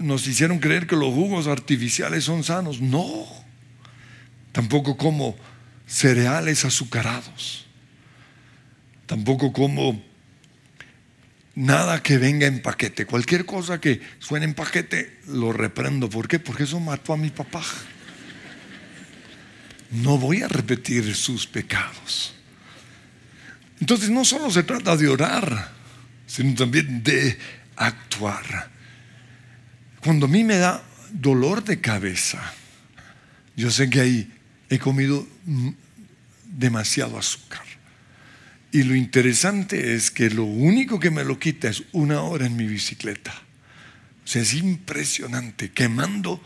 nos 0.03 0.27
hicieron 0.27 0.59
creer 0.59 0.87
que 0.87 0.97
los 0.97 1.15
jugos 1.15 1.47
artificiales 1.47 2.25
son 2.25 2.45
sanos. 2.45 2.81
No. 2.81 3.27
Tampoco 4.53 4.97
como 4.97 5.37
cereales 5.87 6.65
azucarados. 6.65 7.67
Tampoco 9.07 9.53
como 9.53 10.03
nada 11.55 12.03
que 12.03 12.19
venga 12.19 12.47
en 12.47 12.63
paquete. 12.63 13.07
Cualquier 13.07 13.47
cosa 13.47 13.81
que 13.81 14.01
suene 14.19 14.47
en 14.47 14.55
paquete, 14.55 15.19
lo 15.29 15.53
reprendo. 15.53 16.09
¿Por 16.09 16.29
qué? 16.29 16.39
Porque 16.39 16.65
eso 16.65 16.81
mató 16.81 17.13
a 17.13 17.17
mi 17.17 17.31
papá. 17.31 17.63
No 19.91 20.19
voy 20.19 20.43
a 20.43 20.49
repetir 20.49 21.15
sus 21.15 21.47
pecados. 21.47 22.35
Entonces 23.81 24.11
no 24.11 24.25
solo 24.25 24.51
se 24.51 24.63
trata 24.63 24.97
de 24.97 25.09
orar, 25.09 25.73
sino 26.27 26.55
también 26.55 27.03
de 27.03 27.39
actuar. 27.77 28.71
Cuando 30.03 30.27
a 30.27 30.29
mí 30.29 30.45
me 30.45 30.57
da 30.57 30.83
dolor 31.13 31.63
de 31.65 31.81
cabeza, 31.81 32.41
yo 33.57 33.71
sé 33.71 33.89
que 33.89 34.01
ahí 34.01 34.33
he 34.69 34.79
comido 34.79 35.27
demasiado 36.45 37.19
azúcar. 37.19 37.63
Y 38.73 38.85
lo 38.85 38.95
interesante 38.95 39.95
es 39.95 40.11
que 40.11 40.31
lo 40.31 40.45
único 40.45 40.99
que 40.99 41.11
me 41.11 41.25
lo 41.25 41.39
quita 41.39 41.69
es 41.69 41.85
una 41.93 42.23
hora 42.23 42.47
en 42.47 42.57
mi 42.57 42.67
bicicleta. 42.67 43.33
O 44.25 44.27
sea, 44.27 44.43
es 44.43 44.55
impresionante, 44.55 45.71
quemando 45.71 46.43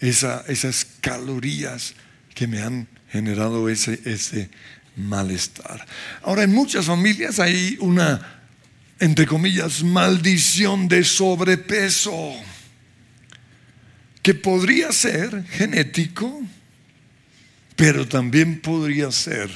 esas 0.00 0.86
calorías 1.00 1.94
que 2.34 2.46
me 2.46 2.60
han 2.60 2.86
generado 3.10 3.68
ese, 3.68 4.50
malestar. 4.96 5.86
Ahora, 6.22 6.42
en 6.42 6.52
muchas 6.52 6.86
familias 6.86 7.40
hay 7.40 7.76
una, 7.80 8.42
entre 9.00 9.26
comillas, 9.26 9.82
maldición 9.82 10.86
de 10.86 11.02
sobrepeso, 11.02 12.34
que 14.24 14.34
podría 14.34 14.90
ser 14.90 15.44
genético, 15.44 16.42
pero 17.76 18.08
también 18.08 18.60
podría 18.60 19.12
ser 19.12 19.48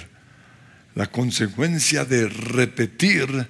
la 0.94 1.10
consecuencia 1.10 2.04
de 2.04 2.28
repetir 2.28 3.48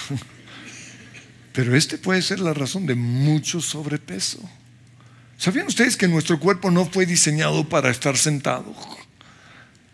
Pero 1.52 1.76
este 1.76 1.98
puede 1.98 2.22
ser 2.22 2.40
la 2.40 2.54
razón 2.54 2.86
de 2.86 2.94
mucho 2.94 3.60
sobrepeso. 3.60 4.48
¿Sabían 5.40 5.68
ustedes 5.68 5.96
que 5.96 6.06
nuestro 6.06 6.38
cuerpo 6.38 6.70
no 6.70 6.84
fue 6.84 7.06
diseñado 7.06 7.66
para 7.66 7.88
estar 7.88 8.18
sentado? 8.18 8.76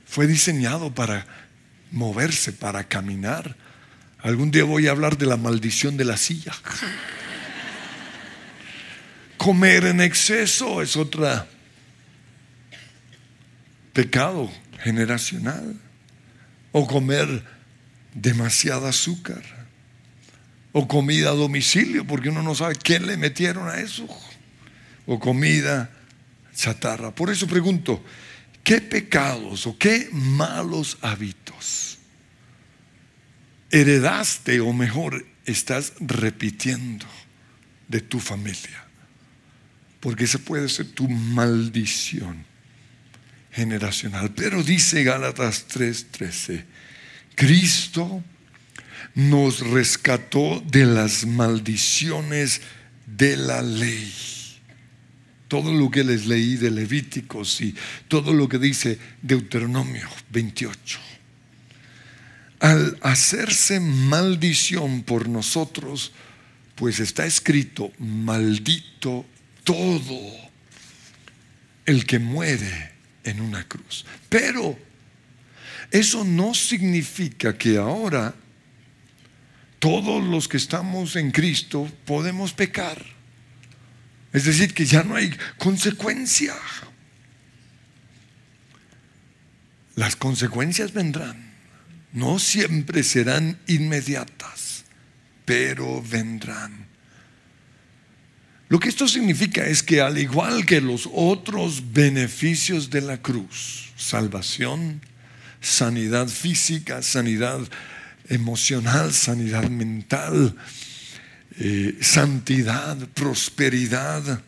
Fue 0.04 0.26
diseñado 0.26 0.92
para 0.92 1.24
moverse, 1.92 2.52
para 2.52 2.88
caminar. 2.88 3.54
Algún 4.18 4.50
día 4.50 4.64
voy 4.64 4.88
a 4.88 4.90
hablar 4.90 5.16
de 5.16 5.26
la 5.26 5.36
maldición 5.36 5.96
de 5.96 6.04
la 6.04 6.16
silla. 6.16 6.52
Comer 9.36 9.84
en 9.84 10.00
exceso 10.00 10.82
es 10.82 10.96
otro 10.96 11.46
pecado 13.92 14.50
generacional. 14.82 15.76
O 16.72 16.88
comer 16.88 17.44
demasiada 18.14 18.88
azúcar 18.88 19.44
o 20.72 20.88
comida 20.88 21.30
a 21.30 21.34
domicilio, 21.34 22.04
porque 22.04 22.30
uno 22.30 22.42
no 22.42 22.56
sabe 22.56 22.74
qué 22.74 22.98
le 22.98 23.16
metieron 23.16 23.68
a 23.68 23.78
eso, 23.78 24.08
o 25.06 25.18
comida 25.18 25.90
chatarra. 26.54 27.14
Por 27.14 27.30
eso 27.30 27.46
pregunto, 27.46 28.04
¿qué 28.64 28.80
pecados 28.80 29.66
o 29.66 29.78
qué 29.78 30.08
malos 30.12 30.98
hábitos 31.00 31.98
heredaste 33.70 34.60
o 34.60 34.72
mejor 34.72 35.26
estás 35.44 35.94
repitiendo 36.00 37.06
de 37.88 38.00
tu 38.00 38.18
familia? 38.18 38.84
Porque 40.00 40.24
esa 40.24 40.38
puede 40.38 40.68
ser 40.68 40.86
tu 40.92 41.08
maldición 41.08 42.44
generacional. 43.52 44.32
Pero 44.34 44.62
dice 44.62 45.02
Gálatas 45.02 45.66
3:13, 45.68 46.64
Cristo 47.34 48.22
nos 49.14 49.60
rescató 49.60 50.62
de 50.66 50.84
las 50.84 51.24
maldiciones 51.26 52.60
de 53.06 53.36
la 53.36 53.62
ley. 53.62 54.35
Todo 55.48 55.72
lo 55.72 55.90
que 55.90 56.02
les 56.02 56.26
leí 56.26 56.56
de 56.56 56.70
Levíticos 56.70 57.60
y 57.60 57.74
todo 58.08 58.32
lo 58.32 58.48
que 58.48 58.58
dice 58.58 58.98
Deuteronomio 59.22 60.08
28. 60.30 60.98
Al 62.60 62.98
hacerse 63.02 63.80
maldición 63.80 65.02
por 65.02 65.28
nosotros, 65.28 66.12
pues 66.74 67.00
está 67.00 67.26
escrito, 67.26 67.92
maldito 67.98 69.24
todo 69.64 70.20
el 71.84 72.04
que 72.06 72.18
muere 72.18 72.92
en 73.24 73.40
una 73.40 73.66
cruz. 73.66 74.04
Pero 74.28 74.78
eso 75.90 76.24
no 76.24 76.54
significa 76.54 77.56
que 77.56 77.76
ahora 77.76 78.34
todos 79.78 80.24
los 80.24 80.48
que 80.48 80.56
estamos 80.56 81.16
en 81.16 81.30
Cristo 81.30 81.90
podemos 82.04 82.52
pecar. 82.52 83.15
Es 84.36 84.44
decir, 84.44 84.74
que 84.74 84.84
ya 84.84 85.02
no 85.02 85.16
hay 85.16 85.34
consecuencia. 85.56 86.54
Las 89.94 90.14
consecuencias 90.14 90.92
vendrán. 90.92 91.54
No 92.12 92.38
siempre 92.38 93.02
serán 93.02 93.58
inmediatas, 93.66 94.84
pero 95.46 96.02
vendrán. 96.02 96.86
Lo 98.68 98.78
que 98.78 98.90
esto 98.90 99.08
significa 99.08 99.64
es 99.64 99.82
que 99.82 100.02
al 100.02 100.18
igual 100.18 100.66
que 100.66 100.82
los 100.82 101.08
otros 101.14 101.94
beneficios 101.94 102.90
de 102.90 103.00
la 103.00 103.22
cruz, 103.22 103.92
salvación, 103.96 105.00
sanidad 105.62 106.28
física, 106.28 107.00
sanidad 107.00 107.60
emocional, 108.28 109.14
sanidad 109.14 109.70
mental, 109.70 110.54
eh, 111.58 111.96
santidad, 112.00 112.96
prosperidad. 113.08 114.42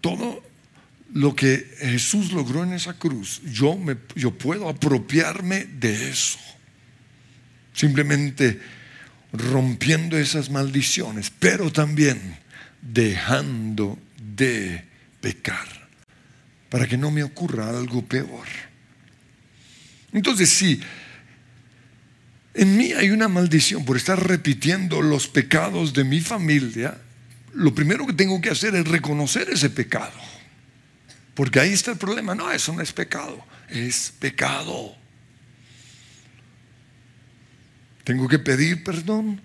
Todo 0.00 0.42
lo 1.12 1.34
que 1.34 1.66
Jesús 1.80 2.32
logró 2.32 2.64
en 2.64 2.72
esa 2.72 2.94
cruz, 2.94 3.42
yo, 3.44 3.76
me, 3.76 3.96
yo 4.14 4.30
puedo 4.30 4.68
apropiarme 4.68 5.64
de 5.64 6.10
eso. 6.10 6.38
Simplemente 7.74 8.60
rompiendo 9.32 10.18
esas 10.18 10.50
maldiciones, 10.50 11.30
pero 11.38 11.70
también 11.70 12.38
dejando 12.80 13.98
de 14.36 14.84
pecar 15.20 15.88
para 16.70 16.86
que 16.86 16.96
no 16.96 17.10
me 17.10 17.22
ocurra 17.22 17.68
algo 17.68 18.04
peor. 18.04 18.46
Entonces, 20.12 20.48
si 20.48 20.80
en 22.54 22.76
mí 22.76 22.92
hay 22.92 23.10
una 23.10 23.28
maldición 23.28 23.84
por 23.84 23.96
estar 23.96 24.26
repitiendo 24.26 25.02
los 25.02 25.28
pecados 25.28 25.92
de 25.92 26.04
mi 26.04 26.20
familia, 26.20 26.98
lo 27.54 27.74
primero 27.74 28.06
que 28.06 28.12
tengo 28.12 28.40
que 28.40 28.50
hacer 28.50 28.74
es 28.74 28.86
reconocer 28.86 29.48
ese 29.50 29.70
pecado. 29.70 30.18
Porque 31.34 31.60
ahí 31.60 31.72
está 31.72 31.92
el 31.92 31.98
problema. 31.98 32.34
No, 32.34 32.50
eso 32.50 32.72
no 32.72 32.80
es 32.80 32.92
pecado, 32.92 33.44
es 33.68 34.12
pecado. 34.18 34.96
Tengo 38.04 38.28
que 38.28 38.38
pedir 38.38 38.82
perdón, 38.82 39.40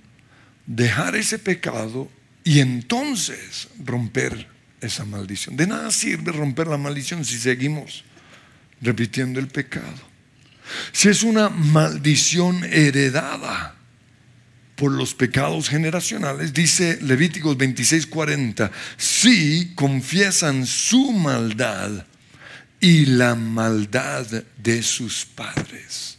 dejar 0.65 1.15
ese 1.15 1.38
pecado 1.38 2.10
y 2.44 2.60
entonces 2.60 3.68
romper 3.84 4.48
esa 4.82 5.06
maldición. 5.06 5.56
De 5.56 5.68
nada 5.68 5.91
sirve 5.91 6.32
romper 6.32 6.68
la 6.68 6.78
maldición 6.78 7.24
si 7.24 7.38
seguimos 7.38 8.04
repitiendo 8.82 9.39
el 9.39 9.48
pecado. 9.48 10.14
Si 10.91 11.10
es 11.10 11.23
una 11.23 11.49
maldición 11.49 12.63
heredada, 12.63 13.75
por 14.75 14.91
los 14.91 15.13
pecados 15.13 15.69
generacionales, 15.69 16.54
dice 16.54 16.99
Levíticos 17.01 17.58
26:40, 17.58 18.71
si 18.97 19.73
confiesan 19.73 20.65
su 20.65 21.12
maldad 21.13 22.06
y 22.80 23.06
la 23.06 23.36
maldad 23.36 24.28
de 24.58 24.84
sus 24.84 25.25
padres. 25.25 26.17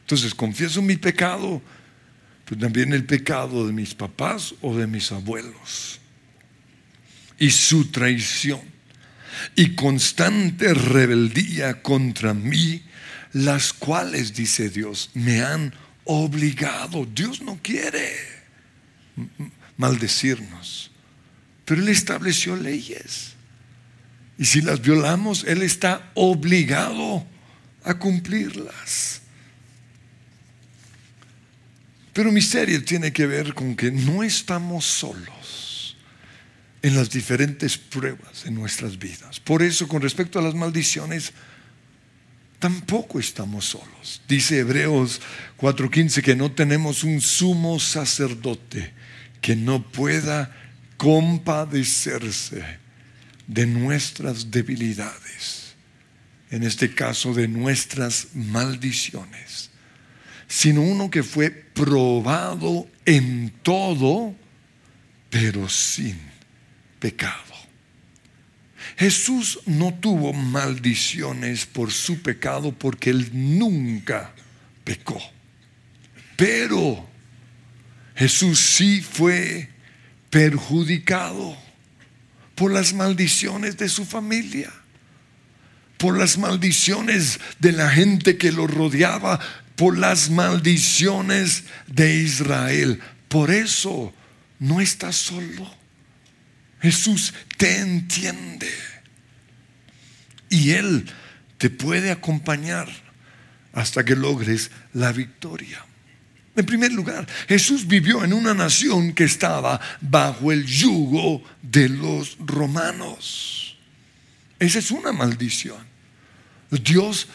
Entonces, 0.00 0.34
confieso 0.34 0.82
mi 0.82 0.96
pecado, 0.96 1.62
pero 2.44 2.60
también 2.60 2.92
el 2.92 3.04
pecado 3.04 3.66
de 3.66 3.72
mis 3.72 3.94
papás 3.94 4.54
o 4.62 4.76
de 4.76 4.86
mis 4.86 5.12
abuelos. 5.12 6.00
Y 7.38 7.50
su 7.50 7.86
traición 7.90 8.60
y 9.54 9.74
constante 9.74 10.72
rebeldía 10.74 11.82
contra 11.82 12.34
mí, 12.34 12.82
las 13.32 13.72
cuales, 13.72 14.34
dice 14.34 14.68
Dios, 14.68 15.10
me 15.14 15.42
han 15.42 15.74
obligado. 16.04 17.06
Dios 17.06 17.40
no 17.42 17.58
quiere 17.62 18.14
maldecirnos, 19.76 20.90
pero 21.64 21.80
Él 21.80 21.88
estableció 21.88 22.56
leyes. 22.56 23.32
Y 24.38 24.44
si 24.44 24.60
las 24.60 24.80
violamos, 24.80 25.44
Él 25.44 25.62
está 25.62 26.10
obligado 26.14 27.26
a 27.84 27.94
cumplirlas. 27.94 29.20
Pero 32.12 32.30
mi 32.30 32.42
serie 32.42 32.80
tiene 32.80 33.12
que 33.12 33.26
ver 33.26 33.54
con 33.54 33.74
que 33.74 33.90
no 33.90 34.22
estamos 34.22 34.84
solos 34.84 35.96
en 36.82 36.96
las 36.96 37.10
diferentes 37.10 37.78
pruebas 37.78 38.44
en 38.44 38.54
nuestras 38.54 38.98
vidas. 38.98 39.40
Por 39.40 39.62
eso, 39.62 39.88
con 39.88 40.02
respecto 40.02 40.38
a 40.38 40.42
las 40.42 40.54
maldiciones, 40.54 41.32
tampoco 42.62 43.18
estamos 43.18 43.64
solos. 43.64 44.22
Dice 44.28 44.60
Hebreos 44.60 45.20
4:15 45.56 46.22
que 46.22 46.36
no 46.36 46.52
tenemos 46.52 47.02
un 47.02 47.20
sumo 47.20 47.80
sacerdote 47.80 48.92
que 49.40 49.56
no 49.56 49.82
pueda 49.82 50.54
compadecerse 50.96 52.62
de 53.48 53.66
nuestras 53.66 54.52
debilidades, 54.52 55.74
en 56.52 56.62
este 56.62 56.94
caso 56.94 57.34
de 57.34 57.48
nuestras 57.48 58.28
maldiciones, 58.34 59.70
sino 60.46 60.82
uno 60.82 61.10
que 61.10 61.24
fue 61.24 61.50
probado 61.50 62.86
en 63.04 63.52
todo, 63.64 64.36
pero 65.30 65.68
sin 65.68 66.16
pecado. 67.00 67.51
Jesús 68.96 69.60
no 69.66 69.94
tuvo 69.94 70.32
maldiciones 70.32 71.66
por 71.66 71.92
su 71.92 72.22
pecado 72.22 72.72
porque 72.72 73.10
él 73.10 73.30
nunca 73.32 74.32
pecó. 74.84 75.20
Pero 76.36 77.08
Jesús 78.14 78.60
sí 78.60 79.00
fue 79.00 79.68
perjudicado 80.30 81.56
por 82.54 82.72
las 82.72 82.92
maldiciones 82.92 83.76
de 83.76 83.88
su 83.88 84.04
familia, 84.04 84.72
por 85.98 86.18
las 86.18 86.38
maldiciones 86.38 87.40
de 87.58 87.72
la 87.72 87.90
gente 87.90 88.36
que 88.36 88.52
lo 88.52 88.66
rodeaba, 88.66 89.40
por 89.76 89.98
las 89.98 90.30
maldiciones 90.30 91.64
de 91.86 92.16
Israel. 92.16 93.00
Por 93.28 93.50
eso 93.50 94.12
no 94.58 94.80
está 94.80 95.12
solo. 95.12 95.81
Jesús 96.82 97.32
te 97.56 97.78
entiende. 97.78 98.70
Y 100.50 100.72
Él 100.72 101.08
te 101.56 101.70
puede 101.70 102.10
acompañar 102.10 102.88
hasta 103.72 104.04
que 104.04 104.16
logres 104.16 104.70
la 104.92 105.12
victoria. 105.12 105.84
En 106.54 106.66
primer 106.66 106.92
lugar, 106.92 107.26
Jesús 107.48 107.86
vivió 107.86 108.24
en 108.24 108.34
una 108.34 108.52
nación 108.52 109.14
que 109.14 109.24
estaba 109.24 109.80
bajo 110.00 110.52
el 110.52 110.66
yugo 110.66 111.42
de 111.62 111.88
los 111.88 112.36
romanos. 112.38 113.78
Esa 114.58 114.80
es 114.80 114.90
una 114.90 115.12
maldición. 115.12 115.78
Dios 116.70 117.28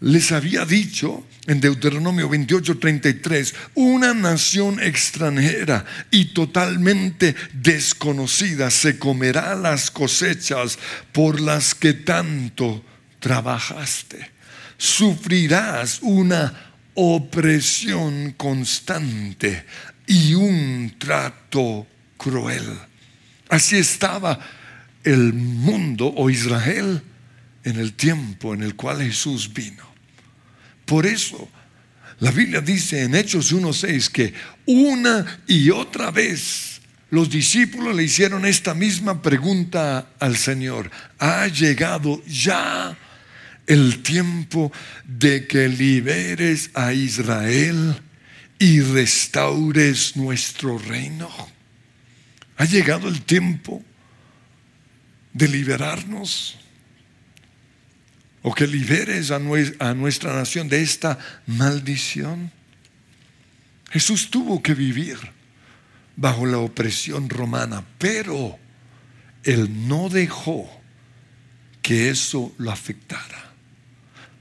les 0.00 0.32
había 0.32 0.64
dicho 0.64 1.26
en 1.46 1.60
Deuteronomio 1.60 2.28
28, 2.28 2.78
33, 2.78 3.54
una 3.74 4.12
nación 4.12 4.82
extranjera 4.82 5.84
y 6.10 6.26
totalmente 6.26 7.34
desconocida 7.52 8.70
se 8.70 8.98
comerá 8.98 9.54
las 9.54 9.90
cosechas 9.90 10.78
por 11.12 11.40
las 11.40 11.74
que 11.74 11.94
tanto 11.94 12.84
trabajaste. 13.20 14.30
Sufrirás 14.76 16.00
una 16.02 16.74
opresión 16.94 18.32
constante 18.32 19.64
y 20.06 20.34
un 20.34 20.94
trato 20.98 21.86
cruel. 22.16 22.64
Así 23.48 23.76
estaba 23.76 24.38
el 25.04 25.32
mundo 25.32 26.12
o 26.16 26.28
Israel 26.28 27.02
en 27.62 27.78
el 27.78 27.94
tiempo 27.94 28.54
en 28.54 28.62
el 28.62 28.74
cual 28.74 29.02
Jesús 29.02 29.52
vino. 29.52 29.85
Por 30.86 31.04
eso 31.04 31.48
la 32.20 32.30
Biblia 32.30 32.62
dice 32.62 33.02
en 33.02 33.14
Hechos 33.14 33.52
1.6 33.52 34.08
que 34.08 34.32
una 34.64 35.40
y 35.46 35.68
otra 35.70 36.10
vez 36.10 36.80
los 37.10 37.28
discípulos 37.28 37.94
le 37.94 38.04
hicieron 38.04 38.46
esta 38.46 38.72
misma 38.72 39.20
pregunta 39.20 40.10
al 40.18 40.36
Señor. 40.36 40.90
¿Ha 41.18 41.46
llegado 41.48 42.22
ya 42.24 42.96
el 43.66 44.02
tiempo 44.02 44.72
de 45.04 45.46
que 45.46 45.68
liberes 45.68 46.70
a 46.74 46.92
Israel 46.92 48.00
y 48.58 48.80
restaures 48.80 50.16
nuestro 50.16 50.78
reino? 50.78 51.30
¿Ha 52.56 52.64
llegado 52.64 53.08
el 53.08 53.22
tiempo 53.22 53.82
de 55.34 55.48
liberarnos? 55.48 56.58
O 58.46 58.54
que 58.54 58.68
liberes 58.68 59.32
a, 59.32 59.40
nuestra 59.40 60.32
nación 60.32 60.68
de 60.68 60.80
esta 60.80 61.18
maldición. 61.48 62.52
Jesús 63.90 64.30
tuvo 64.30 64.62
que 64.62 64.72
vivir 64.72 65.18
bajo 66.14 66.46
la 66.46 66.58
opresión 66.58 67.28
romana, 67.28 67.84
pero 67.98 68.56
él 69.42 69.88
no 69.88 70.08
dejó 70.08 70.70
que 71.82 72.08
eso 72.08 72.54
lo 72.58 72.70
afectara. 72.70 73.50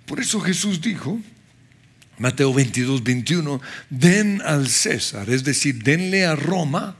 Por 0.05 0.19
eso 0.19 0.39
Jesús 0.39 0.81
dijo, 0.81 1.19
Mateo 2.19 2.53
22, 2.53 3.03
21, 3.03 3.59
den 3.89 4.39
al 4.45 4.69
César, 4.69 5.31
es 5.31 5.43
decir, 5.43 5.81
denle 5.81 6.27
a 6.27 6.35
Roma 6.35 6.95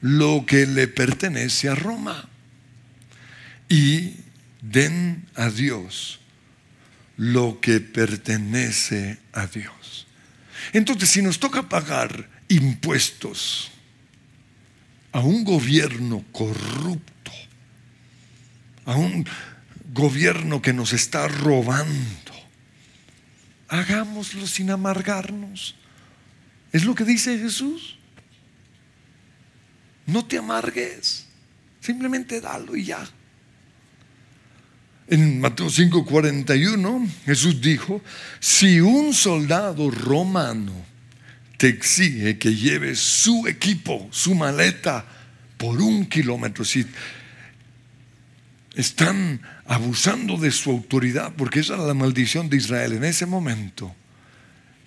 lo 0.00 0.44
que 0.44 0.66
le 0.66 0.88
pertenece 0.88 1.68
a 1.68 1.76
Roma. 1.76 2.28
Y 3.68 4.23
den 4.70 5.26
a 5.34 5.50
Dios 5.50 6.20
lo 7.16 7.60
que 7.60 7.80
pertenece 7.80 9.18
a 9.32 9.46
Dios. 9.46 10.06
Entonces, 10.72 11.10
si 11.10 11.22
nos 11.22 11.38
toca 11.38 11.68
pagar 11.68 12.28
impuestos 12.48 13.70
a 15.12 15.20
un 15.20 15.44
gobierno 15.44 16.24
corrupto, 16.32 17.30
a 18.86 18.96
un 18.96 19.26
gobierno 19.92 20.60
que 20.60 20.72
nos 20.72 20.92
está 20.92 21.28
robando, 21.28 22.32
hagámoslo 23.68 24.46
sin 24.46 24.70
amargarnos. 24.70 25.76
Es 26.72 26.84
lo 26.84 26.94
que 26.94 27.04
dice 27.04 27.38
Jesús. 27.38 27.98
No 30.06 30.24
te 30.24 30.38
amargues, 30.38 31.26
simplemente 31.80 32.40
dalo 32.40 32.76
y 32.76 32.84
ya. 32.84 33.08
En 35.08 35.40
Mateo 35.40 35.68
5:41 35.68 37.08
Jesús 37.26 37.60
dijo, 37.60 38.02
si 38.40 38.80
un 38.80 39.12
soldado 39.12 39.90
romano 39.90 40.72
te 41.58 41.68
exige 41.68 42.38
que 42.38 42.54
lleves 42.54 42.98
su 43.00 43.46
equipo, 43.46 44.08
su 44.10 44.34
maleta, 44.34 45.04
por 45.58 45.80
un 45.80 46.06
kilómetro, 46.06 46.64
si 46.64 46.84
están 48.74 49.40
abusando 49.66 50.36
de 50.36 50.50
su 50.50 50.70
autoridad, 50.70 51.32
porque 51.36 51.60
esa 51.60 51.74
era 51.74 51.84
la 51.84 51.94
maldición 51.94 52.48
de 52.48 52.56
Israel 52.56 52.94
en 52.94 53.04
ese 53.04 53.24
momento, 53.24 53.94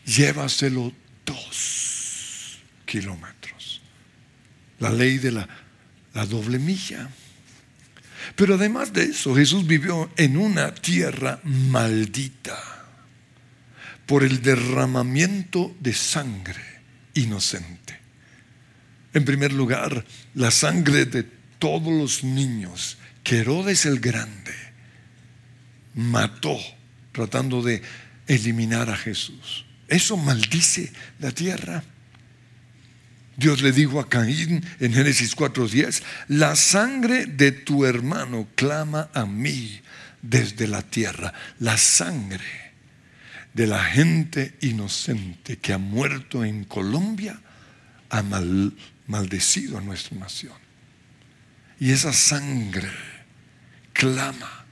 llévaselo 0.05 0.93
dos 1.25 2.59
kilómetros. 2.85 3.81
La 4.79 4.91
ley 4.91 5.17
de 5.19 5.31
la 5.31 5.47
doble 6.25 6.59
milla. 6.59 7.09
Pero 8.35 8.55
además 8.55 8.93
de 8.93 9.03
eso, 9.03 9.35
Jesús 9.35 9.65
vivió 9.65 10.09
en 10.17 10.37
una 10.37 10.73
tierra 10.73 11.39
maldita 11.43 12.57
por 14.05 14.23
el 14.23 14.41
derramamiento 14.41 15.75
de 15.79 15.93
sangre 15.93 16.63
inocente. 17.13 17.99
En 19.13 19.25
primer 19.25 19.53
lugar, 19.53 20.05
la 20.35 20.51
sangre 20.51 21.05
de 21.05 21.23
todos 21.59 21.91
los 21.91 22.23
niños 22.23 22.97
que 23.23 23.39
Herodes 23.39 23.85
el 23.85 23.99
Grande 23.99 24.53
mató 25.95 26.57
tratando 27.11 27.61
de 27.61 27.81
eliminar 28.27 28.89
a 28.89 28.95
Jesús. 28.95 29.65
Eso 29.87 30.17
maldice 30.17 30.91
la 31.19 31.31
tierra. 31.31 31.83
Dios 33.37 33.61
le 33.61 33.71
dijo 33.71 33.99
a 33.99 34.09
Caín 34.09 34.65
en 34.79 34.93
Génesis 34.93 35.35
4:10, 35.35 36.01
la 36.27 36.55
sangre 36.55 37.27
de 37.27 37.51
tu 37.51 37.85
hermano 37.85 38.47
clama 38.55 39.09
a 39.13 39.25
mí 39.25 39.79
desde 40.23 40.67
la 40.67 40.81
tierra. 40.81 41.33
La 41.59 41.77
sangre 41.77 42.73
de 43.53 43.67
la 43.67 43.83
gente 43.83 44.55
inocente 44.61 45.57
que 45.57 45.71
ha 45.71 45.77
muerto 45.77 46.43
en 46.43 46.63
Colombia 46.63 47.39
ha 48.09 48.23
maldecido 49.05 49.77
a 49.77 49.81
nuestra 49.81 50.17
nación. 50.17 50.57
Y 51.79 51.91
esa 51.91 52.13
sangre 52.13 52.89
clama, 53.93 54.65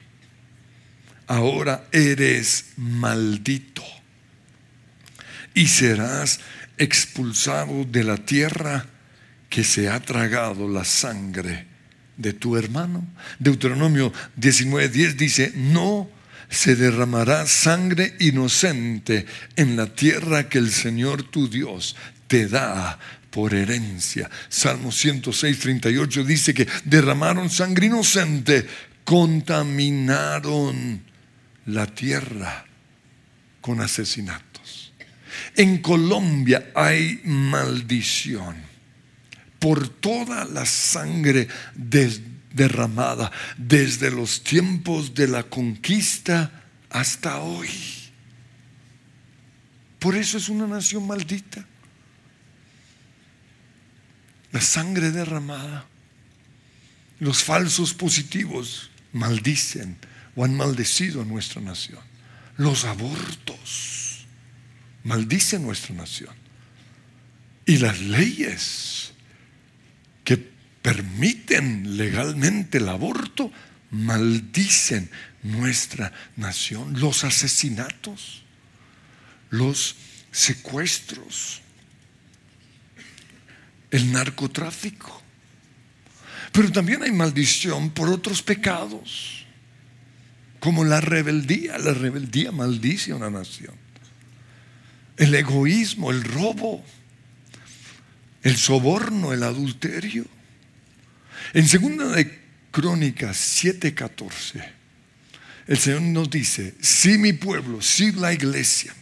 ahora 1.28 1.86
eres 1.92 2.74
maldito 2.78 3.84
y 5.54 5.68
serás 5.68 6.40
expulsado 6.78 7.86
de 7.86 8.04
la 8.04 8.18
tierra 8.18 8.86
que 9.50 9.64
se 9.64 9.90
ha 9.90 10.00
tragado 10.00 10.68
la 10.68 10.84
sangre 10.84 11.66
de 12.18 12.34
tu 12.34 12.58
hermano. 12.58 13.06
Deuteronomio 13.40 14.12
19:10 14.40 15.16
dice, 15.16 15.54
no 15.56 16.10
se 16.50 16.76
derramará 16.76 17.48
sangre 17.48 18.16
inocente 18.20 19.26
en 19.56 19.76
la 19.76 19.88
tierra 19.88 20.50
que 20.50 20.58
el 20.58 20.72
Señor 20.72 21.24
tu 21.24 21.50
Dios 21.50 21.96
te 22.28 22.48
da 22.48 23.00
por 23.30 23.54
herencia. 23.54 24.30
Salmo 24.50 24.92
106, 24.92 25.60
38 25.60 26.24
dice 26.24 26.54
que 26.54 26.68
derramaron 26.86 27.50
sangre 27.50 27.88
inocente, 27.88 28.66
contaminaron 29.04 31.04
la 31.66 31.88
tierra 31.88 32.66
con 33.62 33.82
asesinatos. 33.82 34.55
En 35.58 35.78
Colombia 35.78 36.72
hay 36.76 37.22
maldición 37.24 38.56
por 39.60 39.88
toda 39.88 40.44
la 40.46 40.66
sangre 40.66 41.48
derramada 41.76 43.32
desde 43.58 44.12
los 44.12 44.44
tiempos 44.44 45.14
de 45.14 45.28
la 45.28 45.44
conquista 45.44 46.64
hasta 46.90 47.40
hoy. 47.40 47.70
Por 50.00 50.16
eso 50.16 50.38
es 50.38 50.50
una 50.50 50.68
nación 50.68 51.08
maldita. 51.08 51.66
La 54.52 54.62
sangre 54.62 55.12
derramada. 55.12 55.86
Los 57.20 57.44
falsos 57.44 57.94
positivos 57.94 58.92
maldicen 59.14 59.98
o 60.36 60.44
han 60.44 60.56
maldecido 60.56 61.22
a 61.22 61.26
nuestra 61.26 61.62
nación. 61.62 62.02
Los 62.58 62.84
abortos 62.84 64.05
maldicen 65.06 65.64
nuestra 65.64 65.96
nación. 65.96 66.36
Y 67.66 67.78
las 67.78 68.02
leyes 68.02 69.14
que 70.24 70.38
permiten 70.82 71.98
legalmente 71.98 72.80
el 72.80 72.90
aborto 72.90 73.52
maldicen 73.92 75.10
nuestra 75.44 76.12
nación. 76.36 77.00
Los 77.00 77.24
asesinatos, 77.24 78.44
los 79.50 79.96
secuestros, 80.32 81.62
el 83.92 84.12
narcotráfico. 84.12 85.22
Pero 86.52 86.72
también 86.72 87.04
hay 87.04 87.12
maldición 87.12 87.92
por 87.92 88.10
otros 88.10 88.42
pecados, 88.42 89.46
como 90.60 90.84
la 90.84 91.00
rebeldía. 91.00 91.78
La 91.78 91.94
rebeldía 91.94 92.52
maldice 92.52 93.12
a 93.12 93.16
una 93.16 93.30
nación. 93.30 93.85
El 95.18 95.34
egoísmo, 95.34 96.12
el 96.12 96.24
robo, 96.24 96.84
el 98.44 98.58
soborno, 98.58 99.34
el 99.34 99.44
adulterio. 99.44 100.26
En 101.54 101.68
segunda 101.68 102.08
de 102.08 102.40
Crónicas 102.72 103.38
7:14, 103.64 104.64
el 105.68 105.78
Señor 105.78 106.02
nos 106.02 106.30
dice, 106.30 106.76
si 106.80 107.18
mi 107.18 107.34
pueblo, 107.34 107.82
si 107.82 108.12
la 108.12 108.34
iglesia, 108.34 108.94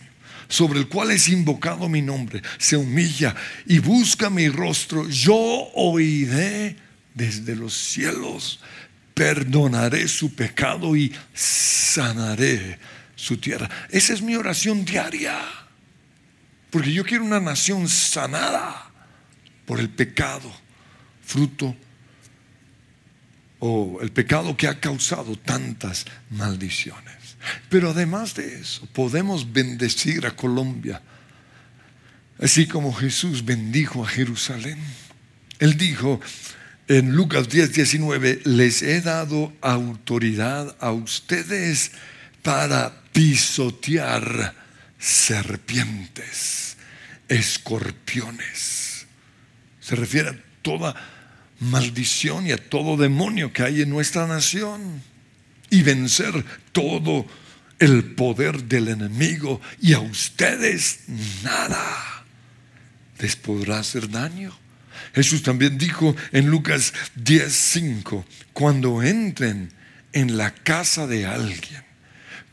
sobre 0.48 0.80
el 0.80 0.88
cual 0.88 1.12
es 1.12 1.28
invocado 1.30 1.90
mi 1.90 2.02
nombre, 2.02 2.42
se 2.58 2.78
humilla 2.78 3.36
y 3.66 3.80
busca 3.80 4.30
mi 4.30 4.48
rostro, 4.50 5.10
yo 5.10 5.36
oiré 5.74 6.76
desde 7.14 7.56
los 7.56 7.74
cielos, 7.74 8.60
perdonaré 9.14 10.08
su 10.08 10.34
pecado 10.34 10.96
y 10.96 11.12
sanaré 11.34 12.80
su 13.16 13.38
tierra. 13.38 13.70
Esa 13.90 14.14
es 14.14 14.22
mi 14.22 14.36
oración 14.36 14.86
diaria, 14.86 15.38
porque 16.74 16.92
yo 16.92 17.06
quiero 17.06 17.24
una 17.24 17.40
nación 17.40 17.88
sanada 17.88 18.90
por 19.68 19.80
el 19.80 19.90
pecado, 19.92 20.52
fruto 21.24 21.76
o 23.60 24.00
el 24.02 24.12
pecado 24.12 24.58
que 24.58 24.68
ha 24.68 24.80
causado 24.80 25.38
tantas 25.38 26.04
maldiciones. 26.32 27.38
Pero 27.70 27.92
además 27.92 28.34
de 28.34 28.60
eso, 28.60 28.88
podemos 28.92 29.54
bendecir 29.54 30.26
a 30.26 30.36
Colombia, 30.36 31.00
así 32.40 32.66
como 32.66 32.92
Jesús 32.92 33.46
bendijo 33.46 34.04
a 34.04 34.08
Jerusalén. 34.10 34.80
Él 35.60 35.78
dijo 35.78 36.20
en 36.88 37.16
Lucas 37.16 37.50
10, 37.50 37.72
19, 37.72 38.42
les 38.46 38.82
he 38.82 39.00
dado 39.00 39.54
autoridad 39.62 40.76
a 40.80 40.92
ustedes 40.92 41.92
para 42.42 43.04
pisotear 43.12 44.63
serpientes, 45.04 46.78
escorpiones 47.28 48.84
se 49.84 49.98
refiere 49.98 50.30
a 50.30 50.36
toda 50.62 50.96
maldición 51.60 52.48
y 52.48 52.54
a 52.54 52.58
todo 52.58 52.96
demonio 52.96 53.52
que 53.52 53.64
hay 53.64 53.82
en 53.82 53.90
nuestra 53.90 54.26
nación. 54.28 55.04
Y 55.70 55.82
vencer 55.82 56.46
todo 56.72 57.26
el 57.80 58.14
poder 58.16 58.64
del 58.64 58.88
enemigo. 58.88 59.60
Y 59.82 59.94
a 59.94 60.00
ustedes 60.00 61.00
nada 61.44 62.24
les 63.20 63.36
podrá 63.36 63.80
hacer 63.80 64.10
daño. 64.10 64.58
Jesús 65.14 65.44
también 65.44 65.78
dijo 65.78 66.16
en 66.32 66.48
Lucas 66.48 66.94
10:5, 67.16 68.24
cuando 68.54 69.04
entren 69.04 69.74
en 70.14 70.38
la 70.38 70.54
casa 70.54 71.08
de 71.08 71.26
alguien, 71.26 71.84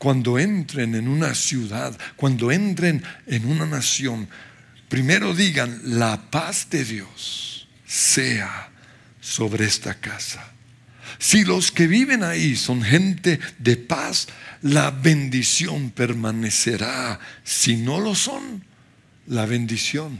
cuando 0.01 0.39
entren 0.39 0.95
en 0.95 1.07
una 1.07 1.35
ciudad, 1.35 1.95
cuando 2.15 2.51
entren 2.51 3.03
en 3.27 3.45
una 3.45 3.67
nación, 3.67 4.27
primero 4.89 5.35
digan, 5.35 5.79
la 5.99 6.31
paz 6.31 6.67
de 6.71 6.83
Dios 6.83 7.67
sea 7.85 8.71
sobre 9.19 9.65
esta 9.65 9.93
casa. 9.93 10.53
Si 11.19 11.45
los 11.45 11.71
que 11.71 11.85
viven 11.85 12.23
ahí 12.23 12.55
son 12.55 12.81
gente 12.81 13.39
de 13.59 13.77
paz, 13.77 14.27
la 14.63 14.89
bendición 14.89 15.91
permanecerá. 15.91 17.19
Si 17.43 17.75
no 17.75 17.99
lo 17.99 18.15
son, 18.15 18.65
la 19.27 19.45
bendición 19.45 20.19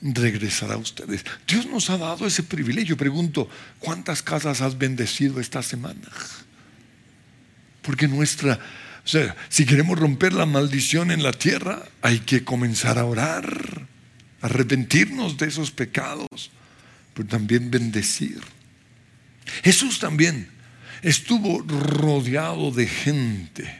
regresará 0.00 0.74
a 0.74 0.78
ustedes. 0.78 1.24
Dios 1.44 1.66
nos 1.66 1.90
ha 1.90 1.98
dado 1.98 2.24
ese 2.24 2.44
privilegio. 2.44 2.96
Pregunto, 2.96 3.50
¿cuántas 3.80 4.22
casas 4.22 4.60
has 4.60 4.78
bendecido 4.78 5.40
esta 5.40 5.60
semana? 5.64 6.08
Porque 7.82 8.06
nuestra, 8.06 8.60
o 9.08 9.10
sea, 9.10 9.34
si 9.48 9.64
queremos 9.64 9.98
romper 9.98 10.34
la 10.34 10.44
maldición 10.44 11.10
en 11.10 11.22
la 11.22 11.32
tierra, 11.32 11.82
hay 12.02 12.18
que 12.18 12.44
comenzar 12.44 12.98
a 12.98 13.06
orar 13.06 13.86
arrepentirnos 14.42 15.38
de 15.38 15.46
esos 15.46 15.70
pecados, 15.70 16.50
pero 17.14 17.26
también 17.26 17.70
bendecir. 17.70 18.38
Jesús 19.64 19.98
también 19.98 20.50
estuvo 21.00 21.62
rodeado 21.62 22.70
de 22.70 22.86
gente 22.86 23.78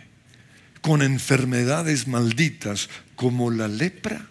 con 0.81 1.03
enfermedades 1.03 2.09
malditas 2.09 2.88
como 3.14 3.51
la 3.51 3.69
lepra. 3.69 4.25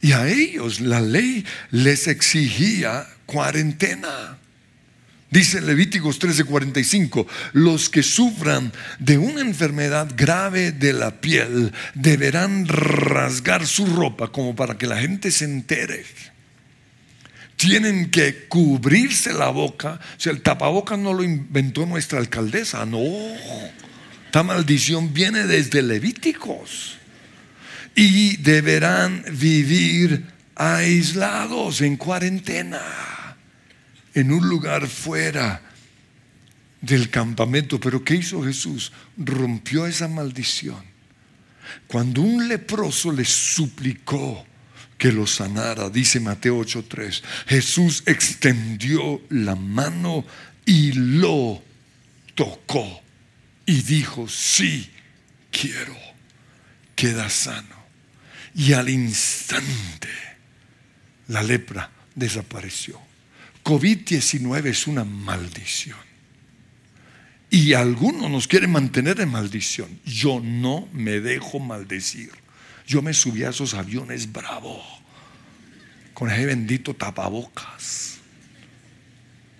Y 0.00 0.10
a 0.10 0.26
ellos 0.26 0.80
la 0.80 1.00
ley 1.00 1.46
les 1.70 2.08
exigía 2.08 3.06
cuarentena. 3.24 4.37
Dice 5.30 5.60
Levíticos 5.60 6.18
13:45, 6.18 7.26
los 7.52 7.90
que 7.90 8.02
sufran 8.02 8.72
de 8.98 9.18
una 9.18 9.42
enfermedad 9.42 10.10
grave 10.16 10.72
de 10.72 10.94
la 10.94 11.20
piel 11.20 11.72
deberán 11.94 12.66
rasgar 12.66 13.66
su 13.66 13.84
ropa 13.86 14.32
como 14.32 14.56
para 14.56 14.78
que 14.78 14.86
la 14.86 14.96
gente 14.96 15.30
se 15.30 15.44
entere. 15.44 16.04
Tienen 17.56 18.10
que 18.10 18.46
cubrirse 18.46 19.34
la 19.34 19.50
boca. 19.50 20.00
O 20.16 20.20
sea, 20.20 20.32
el 20.32 20.40
tapabocas 20.40 20.98
no 20.98 21.12
lo 21.12 21.22
inventó 21.22 21.84
nuestra 21.84 22.20
alcaldesa, 22.20 22.86
no. 22.86 23.02
Esta 24.26 24.42
maldición 24.42 25.12
viene 25.12 25.46
desde 25.46 25.82
Levíticos. 25.82 26.96
Y 27.94 28.36
deberán 28.36 29.24
vivir 29.32 30.24
aislados 30.54 31.80
en 31.80 31.96
cuarentena 31.96 33.17
en 34.14 34.32
un 34.32 34.48
lugar 34.48 34.86
fuera 34.86 35.62
del 36.80 37.10
campamento. 37.10 37.80
Pero 37.80 38.04
¿qué 38.04 38.16
hizo 38.16 38.42
Jesús? 38.42 38.92
Rompió 39.16 39.86
esa 39.86 40.08
maldición. 40.08 40.82
Cuando 41.86 42.22
un 42.22 42.48
leproso 42.48 43.12
le 43.12 43.24
suplicó 43.24 44.46
que 44.98 45.12
lo 45.12 45.26
sanara. 45.26 45.88
Dice 45.88 46.20
Mateo 46.20 46.58
8:3. 46.58 47.22
Jesús 47.46 48.02
extendió 48.06 49.22
la 49.30 49.54
mano 49.54 50.24
y 50.66 50.92
lo 50.92 51.62
tocó 52.34 53.02
y 53.64 53.82
dijo, 53.82 54.28
sí, 54.28 54.90
quiero. 55.50 55.96
Queda 56.96 57.30
sano. 57.30 57.76
Y 58.54 58.72
al 58.72 58.88
instante 58.88 60.08
la 61.28 61.42
lepra 61.42 61.90
desapareció. 62.14 63.00
COVID-19 63.68 64.64
es 64.64 64.86
una 64.86 65.04
maldición. 65.04 65.98
Y 67.50 67.74
algunos 67.74 68.30
nos 68.30 68.48
quieren 68.48 68.72
mantener 68.72 69.20
en 69.20 69.28
maldición. 69.28 70.00
Yo 70.06 70.40
no 70.42 70.88
me 70.94 71.20
dejo 71.20 71.60
maldecir. 71.60 72.30
Yo 72.86 73.02
me 73.02 73.12
subí 73.12 73.44
a 73.44 73.50
esos 73.50 73.74
aviones 73.74 74.32
bravo, 74.32 74.82
con 76.14 76.30
ese 76.30 76.46
bendito 76.46 76.96
tapabocas. 76.96 78.20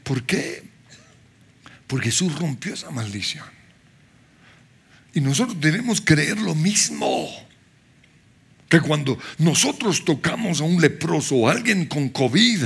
¿Por 0.04 0.22
qué? 0.22 0.62
Porque 1.86 2.06
Jesús 2.06 2.34
rompió 2.38 2.72
esa 2.72 2.90
maldición. 2.90 3.44
Y 5.12 5.20
nosotros 5.20 5.60
debemos 5.60 6.00
creer 6.00 6.38
lo 6.38 6.54
mismo. 6.54 7.28
Que 8.68 8.80
cuando 8.80 9.18
nosotros 9.38 10.04
tocamos 10.04 10.60
a 10.60 10.64
un 10.64 10.80
leproso 10.80 11.36
o 11.36 11.48
a 11.48 11.52
alguien 11.52 11.86
con 11.86 12.10
COVID, 12.10 12.64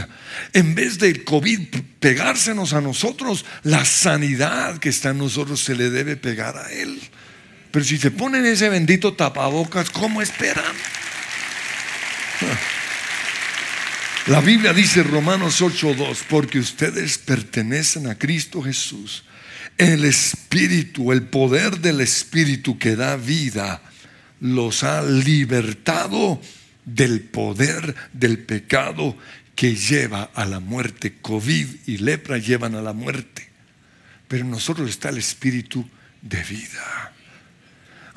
en 0.52 0.74
vez 0.74 0.98
del 0.98 1.22
COVID 1.22 1.60
pegársenos 2.00 2.72
a 2.72 2.80
nosotros, 2.80 3.44
la 3.62 3.84
sanidad 3.84 4.78
que 4.78 4.88
está 4.88 5.10
en 5.10 5.18
nosotros 5.18 5.60
se 5.60 5.76
le 5.76 5.90
debe 5.90 6.16
pegar 6.16 6.56
a 6.56 6.72
él. 6.72 7.00
Pero 7.70 7.84
si 7.84 7.98
se 7.98 8.10
ponen 8.10 8.44
ese 8.44 8.68
bendito 8.68 9.14
tapabocas, 9.14 9.90
¿cómo 9.90 10.20
esperan? 10.20 10.74
La 14.26 14.40
Biblia 14.40 14.72
dice 14.72 15.02
Romanos 15.02 15.60
8:2, 15.60 16.24
porque 16.28 16.58
ustedes 16.58 17.18
pertenecen 17.18 18.08
a 18.08 18.18
Cristo 18.18 18.60
Jesús. 18.60 19.24
El 19.78 20.04
Espíritu, 20.04 21.12
el 21.12 21.22
poder 21.22 21.78
del 21.78 22.00
Espíritu 22.00 22.78
que 22.78 22.94
da 22.94 23.16
vida 23.16 23.82
los 24.42 24.82
ha 24.82 25.02
libertado 25.02 26.40
del 26.84 27.20
poder 27.20 27.94
del 28.12 28.40
pecado 28.40 29.16
que 29.54 29.76
lleva 29.76 30.30
a 30.34 30.44
la 30.44 30.58
muerte. 30.58 31.14
COVID 31.22 31.68
y 31.86 31.98
lepra 31.98 32.38
llevan 32.38 32.74
a 32.74 32.82
la 32.82 32.92
muerte. 32.92 33.48
Pero 34.26 34.44
en 34.44 34.50
nosotros 34.50 34.90
está 34.90 35.10
el 35.10 35.18
espíritu 35.18 35.88
de 36.22 36.42
vida. 36.42 37.12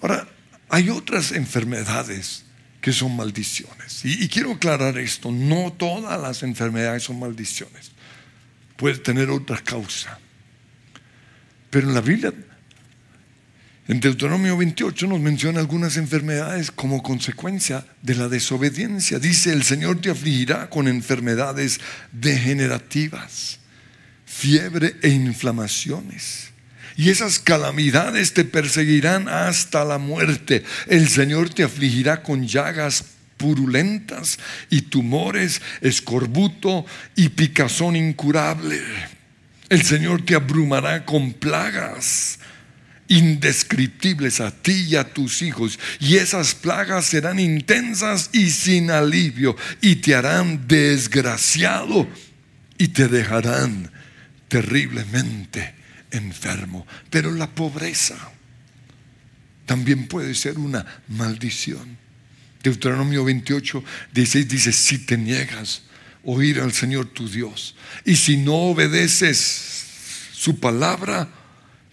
Ahora, 0.02 0.28
hay 0.70 0.90
otras 0.90 1.32
enfermedades 1.32 2.46
que 2.82 2.92
son 2.92 3.16
maldiciones. 3.16 4.04
Y, 4.04 4.28
quiero 4.28 4.54
aclarar 4.54 4.98
esto, 4.98 5.32
no 5.32 5.74
todas 5.74 6.20
las 6.20 6.42
enfermedades 6.42 7.04
son 7.04 7.20
maldiciones. 7.20 7.92
Puede 8.78 8.98
tener 8.98 9.30
otra 9.30 9.60
causa. 9.60 10.18
Pero 11.70 11.88
en 11.88 11.94
la 11.94 12.02
Biblia 12.02 12.34
en 13.88 14.00
Deuteronomio 14.00 14.58
28 14.58 15.06
nos 15.06 15.20
menciona 15.20 15.60
algunas 15.60 15.98
enfermedades 15.98 16.72
como 16.72 17.04
consecuencia 17.04 17.86
de 18.02 18.16
la 18.16 18.30
desobediencia. 18.30 19.20
Dice, 19.20 19.54
el 19.54 19.64
Señor 19.64 20.02
te 20.02 20.10
afligirá 20.10 20.72
con 20.72 20.88
enfermedades 20.88 21.80
degenerativas, 22.12 23.60
fiebre 24.26 24.96
e 25.04 25.10
inflamaciones. 25.10 26.50
Y 26.98 27.10
esas 27.12 27.38
calamidades 27.38 28.34
te 28.34 28.44
perseguirán 28.44 29.28
hasta 29.28 29.86
la 29.86 30.00
muerte. 30.00 30.64
El 30.88 31.08
Señor 31.08 31.50
te 31.54 31.64
afligirá 31.64 32.24
con 32.24 32.48
llagas 32.48 33.04
purulentas 33.38 34.40
y 34.72 34.82
tumores, 34.84 35.62
escorbuto 35.82 36.88
y 37.16 37.30
picazón 37.30 37.96
incurable. 37.96 38.82
El 39.70 39.84
Señor 39.84 40.26
te 40.26 40.34
abrumará 40.34 41.06
con 41.06 41.34
plagas 41.34 42.40
indescriptibles 43.08 44.40
a 44.40 44.52
ti 44.52 44.88
y 44.90 44.96
a 44.96 45.14
tus 45.14 45.42
hijos, 45.42 45.80
y 46.00 46.16
esas 46.16 46.56
plagas 46.56 47.06
serán 47.06 47.40
intensas 47.40 48.30
y 48.34 48.50
sin 48.50 48.92
alivio, 48.92 49.56
y 49.82 49.98
te 49.98 50.16
harán 50.16 50.68
desgraciado 50.68 52.08
y 52.78 52.90
te 52.90 53.08
dejarán 53.08 53.92
terriblemente 54.48 55.76
enfermo. 56.12 56.86
Pero 57.10 57.32
la 57.32 57.50
pobreza 57.50 58.18
también 59.66 60.08
puede 60.08 60.36
ser 60.36 60.58
una 60.58 60.86
maldición. 61.08 61.98
Deuteronomio 62.64 63.24
28, 63.24 63.84
16 64.14 64.48
dice, 64.48 64.72
si 64.72 65.00
te 65.00 65.18
niegas 65.18 65.84
oír 66.24 66.60
al 66.60 66.74
Señor 66.74 67.08
tu 67.08 67.30
Dios, 67.30 67.76
y 68.04 68.16
si 68.16 68.38
no 68.38 68.56
obedeces 68.56 69.86
su 70.34 70.60
palabra, 70.60 71.30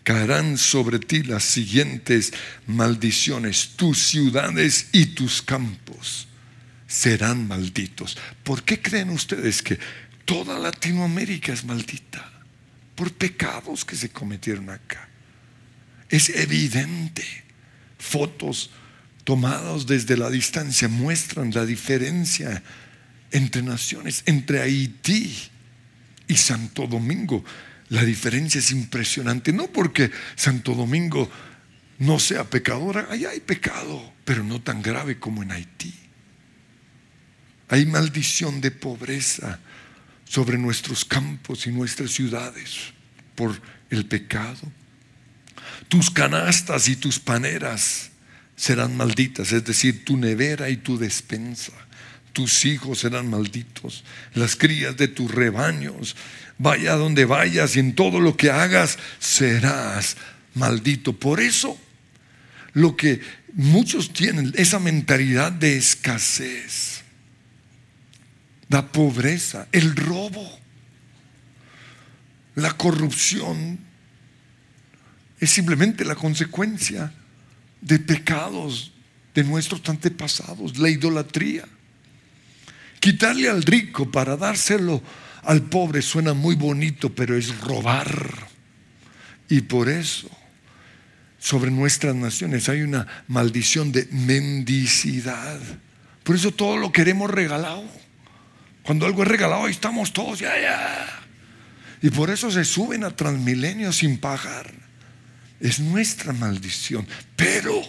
caerán 0.02 0.58
sobre 0.58 0.98
ti 0.98 1.22
las 1.22 1.44
siguientes 1.44 2.32
maldiciones. 2.66 3.70
Tus 3.76 3.98
ciudades 3.98 4.88
y 4.92 5.06
tus 5.06 5.42
campos 5.42 6.28
serán 6.86 7.48
malditos. 7.48 8.18
¿Por 8.42 8.62
qué 8.64 8.80
creen 8.80 9.10
ustedes 9.10 9.62
que 9.62 9.78
toda 10.24 10.58
Latinoamérica 10.58 11.52
es 11.52 11.64
maldita? 11.64 12.30
Por 12.94 13.12
pecados 13.12 13.84
que 13.84 13.96
se 13.96 14.10
cometieron 14.10 14.70
acá. 14.70 15.08
Es 16.08 16.28
evidente. 16.28 17.24
Fotos 17.98 18.70
tomadas 19.24 19.86
desde 19.86 20.16
la 20.16 20.28
distancia 20.28 20.88
muestran 20.88 21.52
la 21.52 21.64
diferencia 21.64 22.62
entre 23.30 23.62
naciones, 23.62 24.22
entre 24.26 24.60
Haití 24.60 25.34
y 26.28 26.36
Santo 26.36 26.86
Domingo 26.86 27.44
la 27.92 28.04
diferencia 28.04 28.58
es 28.58 28.70
impresionante. 28.70 29.52
No 29.52 29.66
porque 29.66 30.10
Santo 30.34 30.74
Domingo 30.74 31.30
no 31.98 32.18
sea 32.18 32.44
pecadora, 32.44 33.06
allá 33.10 33.30
hay 33.30 33.40
pecado, 33.40 34.14
pero 34.24 34.42
no 34.42 34.62
tan 34.62 34.80
grave 34.80 35.18
como 35.18 35.42
en 35.42 35.52
Haití. 35.52 35.92
Hay 37.68 37.84
maldición 37.84 38.62
de 38.62 38.70
pobreza 38.70 39.60
sobre 40.24 40.56
nuestros 40.56 41.04
campos 41.04 41.66
y 41.66 41.70
nuestras 41.70 42.12
ciudades 42.12 42.94
por 43.34 43.60
el 43.90 44.06
pecado. 44.06 44.72
Tus 45.88 46.10
canastas 46.10 46.88
y 46.88 46.96
tus 46.96 47.18
paneras 47.18 48.10
serán 48.56 48.96
malditas, 48.96 49.52
es 49.52 49.66
decir, 49.66 50.02
tu 50.06 50.16
nevera 50.16 50.70
y 50.70 50.78
tu 50.78 50.96
despensa. 50.96 51.74
Tus 52.32 52.64
hijos 52.64 53.00
serán 53.00 53.28
malditos, 53.28 54.02
las 54.32 54.56
crías 54.56 54.96
de 54.96 55.08
tus 55.08 55.30
rebaños 55.30 56.16
vaya 56.58 56.94
donde 56.94 57.24
vayas 57.24 57.76
y 57.76 57.80
en 57.80 57.94
todo 57.94 58.20
lo 58.20 58.36
que 58.36 58.50
hagas 58.50 58.98
serás 59.18 60.16
maldito. 60.54 61.12
Por 61.12 61.40
eso, 61.40 61.78
lo 62.72 62.96
que 62.96 63.20
muchos 63.54 64.12
tienen, 64.12 64.52
esa 64.56 64.78
mentalidad 64.78 65.52
de 65.52 65.76
escasez, 65.76 67.02
la 68.68 68.90
pobreza, 68.90 69.68
el 69.72 69.94
robo, 69.94 70.58
la 72.54 72.72
corrupción, 72.76 73.78
es 75.40 75.50
simplemente 75.50 76.04
la 76.04 76.14
consecuencia 76.14 77.12
de 77.80 77.98
pecados 77.98 78.92
de 79.34 79.44
nuestros 79.44 79.82
antepasados, 79.88 80.78
la 80.78 80.88
idolatría. 80.88 81.64
Quitarle 83.00 83.48
al 83.48 83.62
rico 83.62 84.10
para 84.10 84.36
dárselo 84.36 85.02
al 85.42 85.62
pobre 85.62 86.02
suena 86.02 86.34
muy 86.34 86.54
bonito, 86.54 87.14
pero 87.14 87.36
es 87.36 87.58
robar. 87.60 88.48
Y 89.48 89.62
por 89.62 89.88
eso 89.88 90.30
sobre 91.38 91.70
nuestras 91.70 92.14
naciones 92.14 92.68
hay 92.68 92.82
una 92.82 93.06
maldición 93.26 93.90
de 93.90 94.06
mendicidad. 94.12 95.58
Por 96.22 96.36
eso 96.36 96.52
todo 96.52 96.76
lo 96.76 96.92
queremos 96.92 97.30
regalado. 97.30 97.84
Cuando 98.84 99.06
algo 99.06 99.22
es 99.22 99.28
regalado, 99.28 99.64
ahí 99.64 99.72
estamos 99.72 100.12
todos, 100.12 100.38
ya, 100.38 100.52
ya. 100.60 101.22
Y 102.00 102.10
por 102.10 102.30
eso 102.30 102.50
se 102.50 102.64
suben 102.64 103.04
a 103.04 103.14
transmilenio 103.14 103.92
sin 103.92 104.18
pagar. 104.18 104.72
Es 105.60 105.78
nuestra 105.80 106.32
maldición. 106.32 107.06
Pero, 107.36 107.80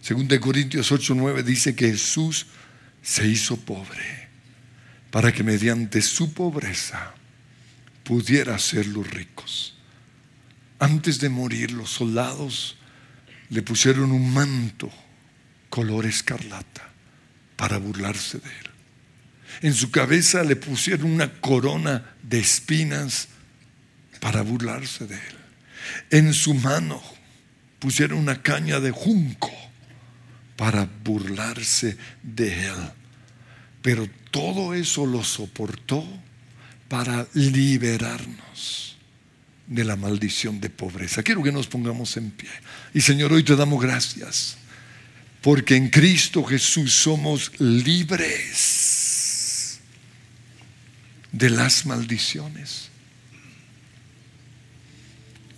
según 0.00 0.28
de 0.28 0.40
Corintios 0.40 0.90
8, 0.92 1.14
9, 1.14 1.42
dice 1.42 1.74
que 1.74 1.90
Jesús 1.90 2.46
se 3.02 3.26
hizo 3.26 3.56
pobre 3.56 4.23
para 5.14 5.32
que 5.32 5.44
mediante 5.44 6.02
su 6.02 6.34
pobreza 6.34 7.14
pudiera 8.02 8.58
ser 8.58 8.88
los 8.88 9.08
ricos. 9.08 9.76
Antes 10.80 11.20
de 11.20 11.28
morir, 11.28 11.70
los 11.70 11.90
soldados 11.90 12.78
le 13.48 13.62
pusieron 13.62 14.10
un 14.10 14.34
manto 14.34 14.90
color 15.70 16.06
escarlata 16.06 16.90
para 17.54 17.78
burlarse 17.78 18.38
de 18.38 18.48
él. 18.48 18.70
En 19.62 19.74
su 19.74 19.92
cabeza 19.92 20.42
le 20.42 20.56
pusieron 20.56 21.12
una 21.12 21.32
corona 21.34 22.16
de 22.20 22.40
espinas 22.40 23.28
para 24.18 24.42
burlarse 24.42 25.06
de 25.06 25.14
él. 25.14 25.36
En 26.10 26.34
su 26.34 26.54
mano 26.54 27.00
pusieron 27.78 28.18
una 28.18 28.42
caña 28.42 28.80
de 28.80 28.90
junco 28.90 29.52
para 30.56 30.88
burlarse 31.04 31.96
de 32.24 32.66
él. 32.66 33.03
Pero 33.84 34.08
todo 34.30 34.72
eso 34.72 35.04
lo 35.04 35.22
soportó 35.22 36.02
para 36.88 37.28
liberarnos 37.34 38.96
de 39.66 39.84
la 39.84 39.94
maldición 39.94 40.58
de 40.58 40.70
pobreza. 40.70 41.22
Quiero 41.22 41.42
que 41.42 41.52
nos 41.52 41.66
pongamos 41.66 42.16
en 42.16 42.30
pie. 42.30 42.48
Y 42.94 43.02
Señor, 43.02 43.34
hoy 43.34 43.44
te 43.44 43.54
damos 43.54 43.82
gracias, 43.82 44.56
porque 45.42 45.76
en 45.76 45.90
Cristo 45.90 46.42
Jesús 46.44 46.94
somos 46.94 47.52
libres 47.60 48.20
de 51.30 51.50
las 51.50 51.84
maldiciones. 51.84 52.88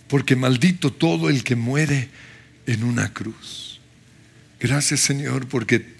Porque 0.09 0.35
maldito 0.35 0.91
todo 0.91 1.29
el 1.29 1.45
que 1.45 1.55
muere 1.55 2.09
en 2.65 2.83
una 2.83 3.13
cruz. 3.13 3.79
Gracias 4.59 4.99
Señor, 4.99 5.47
porque 5.47 5.95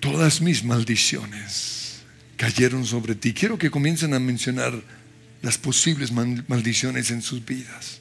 todas 0.00 0.40
mis 0.40 0.64
maldiciones 0.64 2.02
cayeron 2.36 2.84
sobre 2.84 3.14
ti. 3.14 3.32
Quiero 3.32 3.58
que 3.58 3.70
comiencen 3.70 4.14
a 4.14 4.18
mencionar 4.18 4.82
las 5.42 5.58
posibles 5.58 6.12
maldiciones 6.12 7.10
en 7.10 7.22
sus 7.22 7.44
vidas, 7.44 8.00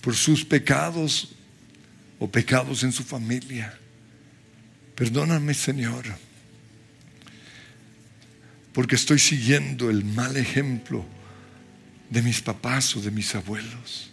por 0.00 0.14
sus 0.14 0.44
pecados 0.44 1.34
o 2.18 2.30
pecados 2.30 2.82
en 2.82 2.92
su 2.92 3.02
familia. 3.02 3.78
Perdóname, 4.94 5.54
Señor, 5.54 6.04
porque 8.72 8.94
estoy 8.94 9.18
siguiendo 9.18 9.90
el 9.90 10.04
mal 10.04 10.36
ejemplo 10.36 11.04
de 12.10 12.22
mis 12.22 12.40
papás 12.40 12.94
o 12.96 13.00
de 13.00 13.10
mis 13.10 13.34
abuelos. 13.34 14.10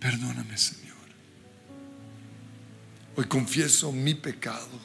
Perdóname, 0.00 0.56
Señor. 0.56 0.86
Hoy 3.16 3.24
confieso 3.26 3.92
mi 3.92 4.14
pecado, 4.14 4.80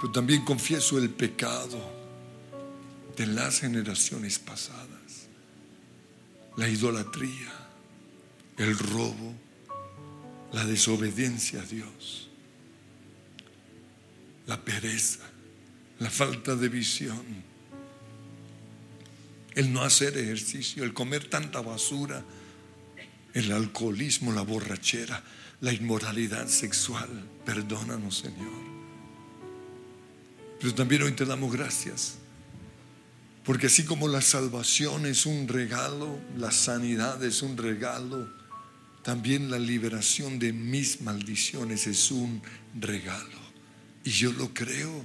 pero 0.00 0.12
también 0.12 0.44
confieso 0.44 0.98
el 0.98 1.10
pecado 1.10 1.78
de 3.16 3.26
las 3.26 3.60
generaciones 3.60 4.38
pasadas 4.38 4.88
la 6.58 6.68
idolatría, 6.68 7.52
el 8.56 8.76
robo, 8.76 9.32
la 10.52 10.64
desobediencia 10.64 11.62
a 11.62 11.64
Dios, 11.64 12.28
la 14.44 14.60
pereza, 14.60 15.24
la 16.00 16.10
falta 16.10 16.56
de 16.56 16.68
visión, 16.68 17.24
el 19.54 19.72
no 19.72 19.82
hacer 19.82 20.18
ejercicio, 20.18 20.82
el 20.82 20.92
comer 20.92 21.30
tanta 21.30 21.60
basura, 21.60 22.24
el 23.34 23.52
alcoholismo, 23.52 24.32
la 24.32 24.42
borrachera, 24.42 25.22
la 25.60 25.72
inmoralidad 25.72 26.48
sexual. 26.48 27.08
Perdónanos, 27.44 28.18
Señor. 28.18 28.77
Pero 30.60 30.74
también 30.74 31.02
hoy 31.02 31.12
te 31.12 31.24
damos 31.24 31.52
gracias 31.52 32.18
porque 33.48 33.68
así 33.68 33.84
como 33.84 34.08
la 34.08 34.20
salvación 34.20 35.06
es 35.06 35.24
un 35.24 35.48
regalo, 35.48 36.20
la 36.36 36.50
sanidad 36.50 37.24
es 37.24 37.40
un 37.40 37.56
regalo, 37.56 38.28
también 39.02 39.50
la 39.50 39.58
liberación 39.58 40.38
de 40.38 40.52
mis 40.52 41.00
maldiciones 41.00 41.86
es 41.86 42.10
un 42.10 42.42
regalo. 42.78 43.40
Y 44.04 44.10
yo 44.10 44.34
lo 44.34 44.52
creo 44.52 45.02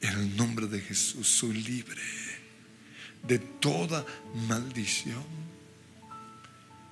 en 0.00 0.18
el 0.18 0.36
nombre 0.36 0.66
de 0.66 0.80
Jesús. 0.80 1.28
Soy 1.28 1.62
libre 1.62 2.02
de 3.22 3.38
toda 3.38 4.04
maldición. 4.48 5.22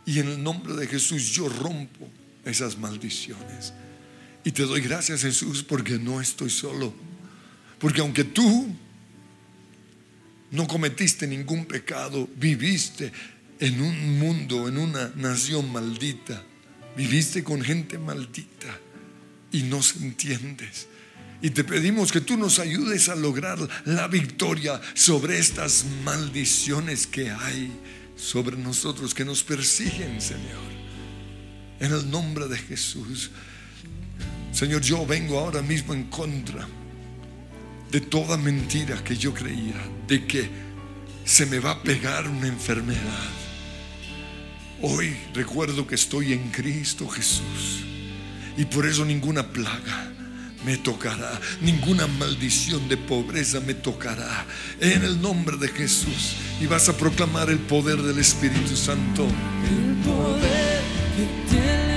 Y 0.07 0.20
en 0.20 0.28
el 0.28 0.41
nombre 0.41 0.74
de 0.74 0.86
Jesús 0.86 1.30
yo 1.30 1.49
rompo 1.49 2.09
esas 2.45 2.78
maldiciones. 2.78 3.72
Y 4.45 4.53
te 4.53 4.62
doy 4.62 4.80
gracias 4.80 5.22
Jesús 5.22 5.64
porque 5.64 5.99
no 5.99 6.20
estoy 6.20 6.51
solo. 6.51 6.95
Porque 7.79 8.01
aunque 8.01 8.24
tú 8.24 8.74
no 10.51 10.66
cometiste 10.66 11.26
ningún 11.26 11.66
pecado, 11.66 12.29
viviste 12.37 13.12
en 13.61 13.81
un 13.81 14.18
mundo, 14.18 14.68
en 14.68 14.79
una 14.79 15.12
nación 15.16 15.70
maldita, 15.72 16.43
viviste 16.97 17.45
con 17.45 17.62
gente 17.62 17.99
maldita 17.99 18.79
y 19.53 19.62
no 19.62 19.83
se 19.83 19.99
entiendes. 19.99 20.89
Y 21.41 21.51
te 21.51 21.62
pedimos 21.62 22.11
que 22.11 22.20
tú 22.20 22.37
nos 22.37 22.59
ayudes 22.59 23.09
a 23.09 23.14
lograr 23.14 23.59
la 23.85 24.09
victoria 24.09 24.81
sobre 24.95 25.39
estas 25.39 25.85
maldiciones 26.05 27.07
que 27.07 27.31
hay 27.31 27.70
sobre 28.16 28.57
nosotros, 28.57 29.14
que 29.14 29.24
nos 29.24 29.45
persiguen, 29.45 30.20
Señor. 30.20 30.66
En 31.79 31.93
el 31.93 32.11
nombre 32.11 32.49
de 32.49 32.59
Jesús. 32.59 33.31
Señor, 34.51 34.83
yo 34.83 35.07
vengo 35.07 35.39
ahora 35.39 35.62
mismo 35.62 35.95
en 35.95 36.05
contra 36.05 36.66
de 37.91 38.01
toda 38.01 38.36
mentira 38.36 39.03
que 39.03 39.16
yo 39.16 39.32
creía, 39.32 39.76
de 40.07 40.26
que 40.26 40.49
se 41.24 41.47
me 41.47 41.59
va 41.59 41.72
a 41.72 41.82
pegar 41.82 42.28
una 42.28 42.49
enfermedad. 42.49 43.30
Hoy 44.80 45.16
recuerdo 45.34 45.86
que 45.86 45.95
estoy 45.95 46.32
en 46.32 46.51
Cristo 46.51 47.09
Jesús 47.09 47.84
y 48.57 48.64
por 48.64 48.86
eso 48.86 49.05
ninguna 49.05 49.49
plaga 49.49 50.12
me 50.64 50.76
tocará, 50.76 51.41
ninguna 51.61 52.07
maldición 52.07 52.89
de 52.89 52.97
pobreza 52.97 53.61
me 53.61 53.74
tocará. 53.74 54.47
En 54.80 55.05
el 55.05 55.20
nombre 55.20 55.57
de 55.57 55.68
Jesús 55.68 56.36
y 56.61 56.66
vas 56.66 56.89
a 56.89 56.97
proclamar 56.97 57.51
el 57.51 57.59
poder 57.59 58.03
del 58.03 58.18
Espíritu 58.18 58.76
Santo. 58.76 59.24
El 59.24 59.95
poder 60.05 60.80
que 61.16 61.57
te 61.57 61.88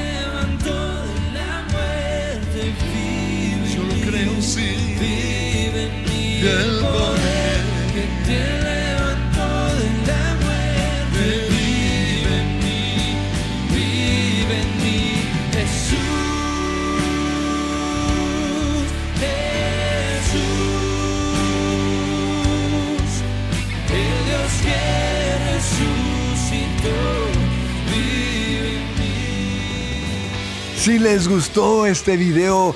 el 6.47 6.79
poder 6.79 7.61
que 7.93 8.05
te 8.25 8.39
levantó 8.63 9.49
de 9.77 9.89
la 10.07 10.25
muerte 10.41 11.23
vive 11.49 12.35
en 12.41 12.49
mí, 12.59 12.89
vive 13.69 14.55
en 14.61 14.71
mí, 14.81 15.01
Jesús, 15.53 15.99
Jesús, 20.31 20.61
el 23.89 24.17
Dios 24.25 24.51
que 24.65 24.81
resucitó, 25.53 26.97
vive 27.91 28.69
en 28.77 28.85
mí. 28.97 29.15
Si 30.75 30.93
les 30.97 31.27
gustó 31.27 31.85
este 31.85 32.17
video, 32.17 32.75